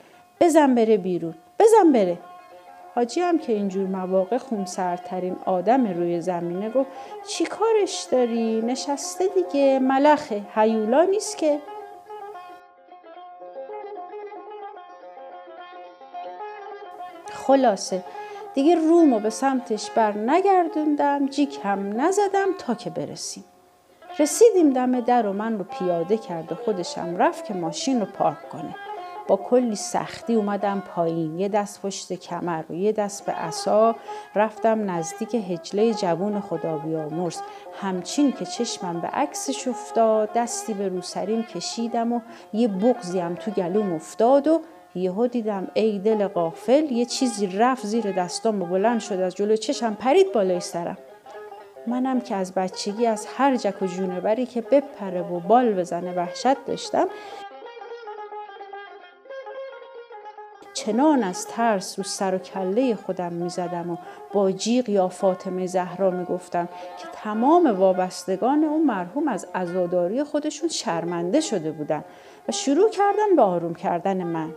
بزن 0.40 0.74
بره 0.74 0.96
بیرون. 0.96 1.34
بزن 1.58 1.92
بره. 1.92 2.18
حاجی 2.94 3.20
هم 3.20 3.38
که 3.38 3.52
اینجور 3.52 3.86
مواقع 3.86 4.38
خونسردترین 4.38 5.36
آدم 5.44 5.86
روی 5.86 6.20
زمینه 6.20 6.70
گفت 6.70 6.90
چی 7.28 7.44
کارش 7.44 8.06
داری؟ 8.10 8.62
نشسته 8.62 9.24
دیگه. 9.34 9.78
ملخه. 9.78 10.42
هیولا 10.54 11.02
نیست 11.02 11.38
که. 11.38 11.58
خلاصه. 17.32 18.04
دیگه 18.54 18.74
رومو 18.74 19.18
به 19.18 19.30
سمتش 19.30 19.90
بر 19.90 20.12
نگردوندم 20.12 21.26
جیک 21.26 21.58
هم 21.62 22.00
نزدم 22.00 22.48
تا 22.58 22.74
که 22.74 22.90
برسیم. 22.90 23.44
رسیدیم 24.20 24.72
دم 24.72 25.00
در 25.00 25.26
و 25.26 25.32
من 25.32 25.58
رو 25.58 25.64
پیاده 25.64 26.16
کرد 26.16 26.52
و 26.52 26.54
خودشم 26.54 27.16
رفت 27.16 27.44
که 27.44 27.54
ماشین 27.54 28.00
رو 28.00 28.06
پارک 28.06 28.48
کنه. 28.48 28.74
با 29.28 29.36
کلی 29.36 29.76
سختی 29.76 30.34
اومدم 30.34 30.82
پایین. 30.94 31.38
یه 31.38 31.48
دست 31.48 31.82
پشت 31.82 32.12
کمر 32.12 32.64
و 32.70 32.74
یه 32.74 32.92
دست 32.92 33.26
به 33.26 33.32
عصا. 33.32 33.96
رفتم 34.34 34.90
نزدیک 34.90 35.34
هجله 35.34 35.94
جوون 35.94 36.40
خدا 36.40 36.78
بیامرز. 36.78 37.40
همچین 37.80 38.32
که 38.32 38.44
چشمم 38.44 39.00
به 39.00 39.08
عکسش 39.08 39.68
افتاد 39.68 40.32
دستی 40.32 40.74
به 40.74 40.88
روسریم 40.88 41.42
کشیدم 41.42 42.12
و 42.12 42.20
یه 42.52 42.68
بغزیم 42.68 43.34
تو 43.34 43.50
گلوم 43.50 43.92
افتاد 43.92 44.48
و 44.48 44.60
یهو 44.94 45.26
دیدم 45.26 45.68
ای 45.74 45.98
دل 45.98 46.28
قافل 46.28 46.92
یه 46.92 47.04
چیزی 47.04 47.46
رفت 47.46 47.86
زیر 47.86 48.12
دستام 48.12 48.62
و 48.62 48.66
بلند 48.66 49.00
شد. 49.00 49.20
از 49.20 49.34
جلو 49.34 49.56
چشم 49.56 49.94
پرید 49.94 50.32
بالای 50.32 50.60
سرم. 50.60 50.98
منم 51.88 52.20
که 52.20 52.34
از 52.34 52.54
بچگی 52.54 53.06
از 53.06 53.26
هر 53.36 53.56
جک 53.56 53.82
و 53.82 53.86
جونوری 53.86 54.46
که 54.46 54.60
بپره 54.60 55.22
و 55.22 55.40
بال 55.40 55.72
بزنه 55.72 56.14
وحشت 56.14 56.64
داشتم. 56.66 57.06
چنان 60.74 61.22
از 61.22 61.46
ترس 61.46 61.98
رو 61.98 62.04
سر 62.04 62.34
و 62.34 62.38
کله 62.38 62.94
خودم 62.94 63.32
می‌زدم 63.32 63.90
و 63.90 63.96
با 64.32 64.52
جیغ 64.52 64.88
یا 64.88 65.08
فاطمه 65.08 65.66
زهرا 65.66 66.10
می‌گفتم 66.10 66.68
که 66.98 67.08
تمام 67.12 67.66
وابستگان 67.66 68.64
اون 68.64 68.86
مرحوم 68.86 69.28
از 69.28 69.46
عزاداری 69.54 70.24
خودشون 70.24 70.68
شرمنده 70.68 71.40
شده 71.40 71.72
بودن 71.72 72.04
و 72.48 72.52
شروع 72.52 72.90
کردن 72.90 73.36
به 73.36 73.42
آروم 73.42 73.74
کردن 73.74 74.22
من. 74.22 74.54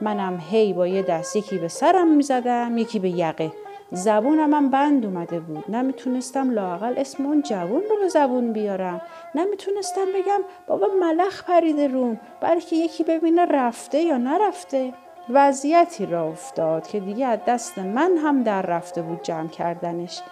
منم 0.00 0.42
هی 0.50 0.72
با 0.72 0.86
یه 0.86 1.02
دست 1.02 1.36
یکی 1.36 1.58
به 1.58 1.68
سرم 1.68 2.08
می‌زدم 2.08 2.78
یکی 2.78 2.98
به 2.98 3.10
یقه. 3.10 3.52
زبونم 3.90 4.54
هم 4.54 4.70
بند 4.70 5.04
اومده 5.04 5.40
بود. 5.40 5.64
نمی‌تونستم 5.68 6.50
لاقل 6.50 6.94
اسم 6.96 7.26
اون 7.26 7.42
جوون 7.42 7.82
رو 7.90 7.96
به 8.00 8.08
زبون 8.08 8.52
بیارم. 8.52 9.00
نمی‌تونستم 9.34 10.04
بگم 10.14 10.40
بابا 10.66 10.86
ملخ 11.00 11.44
پریده 11.44 11.88
روم 11.88 12.20
بلکه 12.40 12.76
یکی 12.76 13.04
ببینه 13.04 13.44
رفته 13.44 14.00
یا 14.00 14.16
نرفته. 14.16 14.92
وضعیتی 15.30 16.06
را 16.06 16.28
افتاد 16.28 16.86
که 16.86 17.00
دیگه 17.00 17.26
از 17.26 17.38
دست 17.46 17.78
من 17.78 18.16
هم 18.16 18.42
در 18.42 18.62
رفته 18.62 19.02
بود 19.02 19.22
جمع 19.22 19.48
کردنش. 19.48 20.22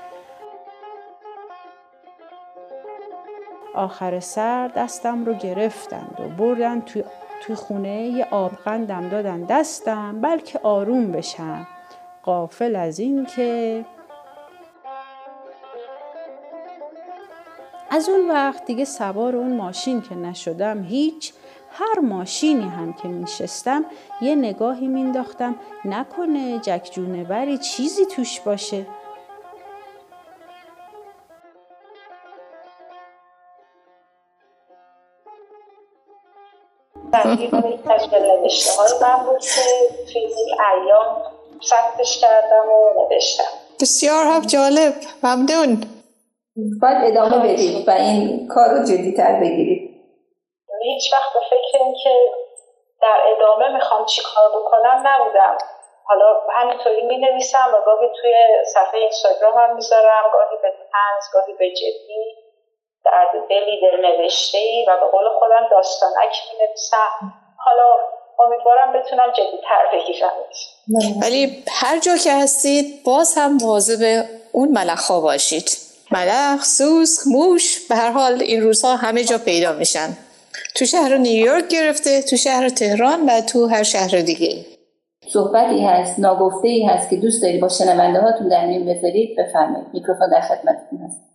آخر 3.74 4.20
سر 4.20 4.68
دستم 4.68 5.24
رو 5.24 5.34
گرفتند 5.34 6.18
و 6.20 6.42
بردن 6.42 6.80
توی, 6.80 7.04
توی 7.42 7.54
خونه 7.54 8.02
یه 8.06 8.26
آبقندم 8.30 9.08
دادن 9.08 9.42
دستم 9.42 10.20
بلکه 10.20 10.60
آروم 10.62 11.12
بشم. 11.12 11.66
قافل 12.22 12.76
از 12.76 12.98
این 12.98 13.26
که 13.26 13.84
از 17.90 18.08
اون 18.08 18.28
وقت 18.30 18.64
دیگه 18.64 18.84
سوار 18.84 19.36
اون 19.36 19.56
ماشین 19.56 20.02
که 20.02 20.14
نشدم 20.14 20.82
هیچ 20.82 21.32
هر 21.70 22.00
ماشینی 22.00 22.68
هم 22.68 22.92
که 22.92 23.08
میشستم 23.08 23.84
یه 24.22 24.34
نگاهی 24.34 24.86
مینداختم 24.86 25.54
نکنه 25.84 26.58
جک 26.58 26.90
جونوری 26.92 27.58
چیزی 27.58 28.06
توش 28.06 28.40
باشه. 28.40 28.86
تقریبا 37.22 37.68
یک 37.68 37.90
از 37.90 38.14
نوشته 38.14 38.82
های 38.82 38.92
من 39.02 39.24
بود 39.24 39.40
که 39.40 39.60
توی 40.12 40.22
این 40.22 40.56
ایام 40.72 41.22
ثبتش 41.70 42.20
کردم 42.20 42.68
و 42.68 43.02
نوشتم. 43.02 43.44
بسیار 43.80 44.24
هم 44.24 44.40
جالب. 44.40 44.94
ممنون. 45.22 45.84
باید 46.82 46.98
ادامه 47.04 47.38
بدید 47.38 47.88
و 47.88 47.90
این 47.90 48.48
کار 48.54 48.68
رو 48.68 48.84
جدیتر 48.84 49.40
بگیرید 49.40 49.94
هیچ 50.82 51.12
وقت 51.12 51.32
به 51.34 51.40
فکر 51.50 51.78
این 51.84 51.94
که 52.02 52.10
در 53.02 53.20
ادامه 53.36 53.74
می‌خوام 53.74 54.06
چی 54.06 54.22
کار 54.34 54.48
بکنم 54.60 55.02
نبودم. 55.06 55.58
حالا 56.04 56.26
همینطوری 56.52 57.02
می 57.02 57.18
نویسم 57.18 57.68
و 57.74 57.84
گاهی 57.86 58.08
توی 58.20 58.34
صفحه 58.74 59.00
اینستاگرام 59.00 59.52
هم 59.56 59.74
می‌ذارم 59.74 60.24
گاهی 60.32 60.56
به 60.62 60.68
تنز 60.70 61.24
گاهی 61.32 61.52
به 61.58 61.70
جدی. 61.70 62.43
در 63.04 63.26
دلی 63.50 63.80
دل 63.80 64.06
نوشته 64.06 64.58
ای 64.58 64.86
و 64.88 64.96
به 65.00 65.10
قول 65.12 65.24
خودم 65.38 65.68
داستانک 65.70 66.32
می 66.52 66.66
نویسم 66.66 67.32
حالا 67.56 67.86
امیدوارم 68.38 68.92
بتونم 68.92 69.32
جدیتر 69.32 69.82
بگیرم 69.92 70.32
ولی 71.22 71.62
هر 71.70 71.98
جا 71.98 72.16
که 72.16 72.32
هستید 72.32 73.04
باز 73.04 73.34
هم 73.36 73.52
مواظب 73.52 74.24
اون 74.52 74.68
ملخ 74.68 75.10
ها 75.10 75.20
باشید. 75.20 75.68
ملخ، 76.10 76.64
سوسک، 76.64 77.26
موش 77.26 77.88
به 77.88 77.94
هر 77.94 78.10
حال 78.10 78.42
این 78.42 78.60
روزها 78.60 78.96
همه 78.96 79.24
جا 79.24 79.38
پیدا 79.38 79.72
میشن. 79.72 80.08
تو 80.76 80.84
شهر 80.84 81.16
نیویورک 81.16 81.68
گرفته 81.68 82.22
تو 82.22 82.36
شهر 82.36 82.68
تهران 82.68 83.26
و 83.26 83.40
تو 83.40 83.66
هر 83.66 83.82
شهر 83.82 84.20
دیگه. 84.20 84.64
صحبتی 85.32 85.84
هست 85.84 86.18
ناگفته 86.18 86.68
ای 86.68 86.86
هست 86.86 87.10
که 87.10 87.16
دوست 87.16 87.42
داری 87.42 87.58
با 87.58 87.68
شنونده 87.68 88.20
هاتون 88.20 88.48
در 88.48 88.66
میون 88.66 88.94
بذارید 88.94 89.38
بفرمایید. 89.38 89.86
میکروفون 89.92 90.30
در 90.30 90.40
خدمتتون 90.40 90.98
هست. 90.98 91.33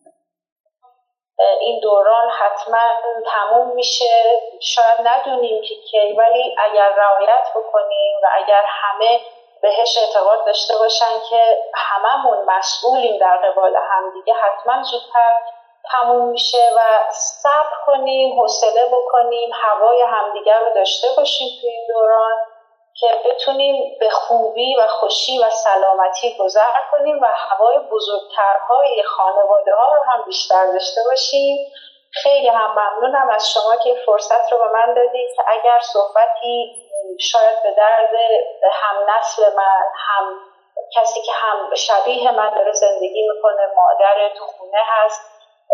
این 1.60 1.80
دوران 1.80 2.30
حتما 2.30 2.80
تموم 3.26 3.76
میشه. 3.76 4.42
شاید 4.62 5.08
ندونیم 5.08 5.62
که 5.62 5.76
کی 5.76 6.14
ولی 6.14 6.56
اگر 6.58 6.90
رعایت 6.98 7.48
بکنیم 7.56 8.16
و 8.24 8.28
اگر 8.34 8.64
همه 8.68 9.20
بهش 9.62 9.98
اعتقاد 9.98 10.46
داشته 10.46 10.74
باشن 10.78 11.20
که 11.30 11.58
هممون 11.76 12.38
مسئولیم 12.46 13.18
در 13.18 13.38
قبال 13.38 13.76
همدیگه 13.90 14.34
حتما 14.34 14.84
زودتر 14.84 15.32
تموم 15.92 16.30
میشه 16.30 16.70
و 16.78 16.80
صبر 17.12 17.76
کنیم 17.86 18.40
حوصله 18.40 18.86
بکنیم 18.92 19.50
هوای 19.54 20.02
همدیگر 20.02 20.60
رو 20.60 20.74
داشته 20.76 21.08
باشیم 21.18 21.48
تو 21.62 21.68
این 21.68 21.86
دوران. 21.88 22.38
که 23.00 23.08
بتونیم 23.26 23.98
به 24.00 24.10
خوبی 24.10 24.76
و 24.76 24.88
خوشی 24.88 25.40
و 25.40 25.50
سلامتی 25.50 26.38
گذر 26.40 26.80
کنیم 26.92 27.22
و 27.22 27.26
هوای 27.26 27.80
بزرگترهای 27.92 29.04
خانواده 29.04 29.76
ها 29.76 29.94
رو 29.96 30.12
هم 30.12 30.24
بیشتر 30.26 30.66
داشته 30.66 31.02
باشیم. 31.10 31.58
خیلی 32.24 32.48
هم 32.48 32.72
ممنونم 32.72 33.30
از 33.30 33.52
شما 33.52 33.76
که 33.76 33.96
فرصت 34.06 34.52
رو 34.52 34.58
به 34.58 34.70
من 34.74 34.94
دادید 34.94 35.36
که 35.36 35.44
اگر 35.48 35.80
صحبتی 35.94 36.76
شاید 37.20 37.64
به 37.64 37.72
درد 37.78 38.10
هم 38.72 38.96
نسل 39.10 39.56
من 39.56 39.84
هم 39.96 40.40
کسی 40.96 41.22
که 41.22 41.32
هم 41.36 41.76
شبیه 41.76 42.32
من 42.32 42.50
داره 42.56 42.72
زندگی 42.72 43.28
می‌کنه 43.30 43.68
مادر 43.76 44.30
تو 44.38 44.46
خونه 44.46 44.82
هست 44.86 45.22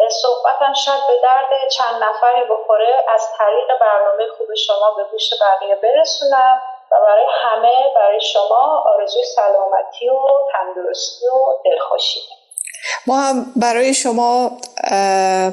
صحبتم 0.09 0.73
شاید 0.73 1.07
به 1.07 1.19
درد 1.23 1.67
چند 1.69 2.03
نفری 2.03 2.43
بخوره. 2.43 3.05
از 3.13 3.38
طریق 3.38 3.79
برنامه 3.81 4.27
خوب 4.38 4.47
شما 4.67 4.91
به 4.97 5.03
گوش 5.03 5.29
بقیه 5.41 5.75
برسونم. 5.75 6.61
برای 7.08 7.25
همه 7.43 7.73
برای 7.95 8.21
شما 8.21 8.84
آرزوی 8.95 9.23
سلامتی 9.36 10.10
و 10.10 10.19
تندرستی 10.53 11.25
و 11.25 11.69
دلخوشی. 11.71 12.19
ما 13.08 13.17
هم 13.17 13.53
برای 13.55 13.93
شما 13.93 14.51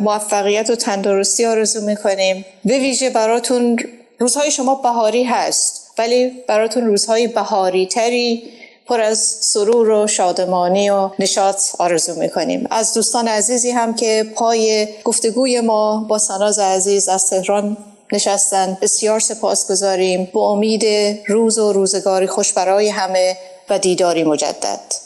موفقیت 0.01 0.71
و 0.71 0.77
تندرستی 0.77 1.47
آرزو 1.47 1.81
می‌کنیم. 1.87 2.45
به 2.65 2.79
ویژه 2.79 3.11
براتون 3.11 3.79
روزهای 4.19 4.51
شما 4.51 4.75
بهاری 4.75 5.25
هست 5.25 5.95
ولی 5.99 6.45
براتون 6.49 6.87
روزهای 6.87 7.27
بهاری 7.27 7.87
تری 7.87 8.53
پر 8.87 9.01
از 9.01 9.19
سرور 9.19 9.91
و 9.91 10.07
شادمانی 10.07 10.91
و 10.91 11.11
نشاط 11.19 11.63
آرزو 11.79 12.21
می‌کنیم. 12.21 12.69
از 12.71 12.95
دوستان 12.95 13.29
عزیزی 13.29 13.71
هم 13.71 13.95
که 13.95 14.25
پای 14.37 14.89
گفتگوی 15.05 15.61
ما 15.61 16.07
با 16.09 16.19
سناز 16.19 16.59
عزیز 16.59 17.09
از 17.09 17.31
تهران 17.31 17.77
نشستن 18.13 18.79
بسیار 18.83 19.21
سپاس 19.21 19.71
گذاریم 19.71 20.29
با 20.33 20.51
امید 20.51 20.85
روز 21.27 21.59
و 21.59 21.73
روزگاری 21.73 22.27
خوش 22.27 22.53
برای 22.53 22.89
همه 22.89 23.37
و 23.71 23.79
دیداری 23.79 24.25
مجدد. 24.25 25.02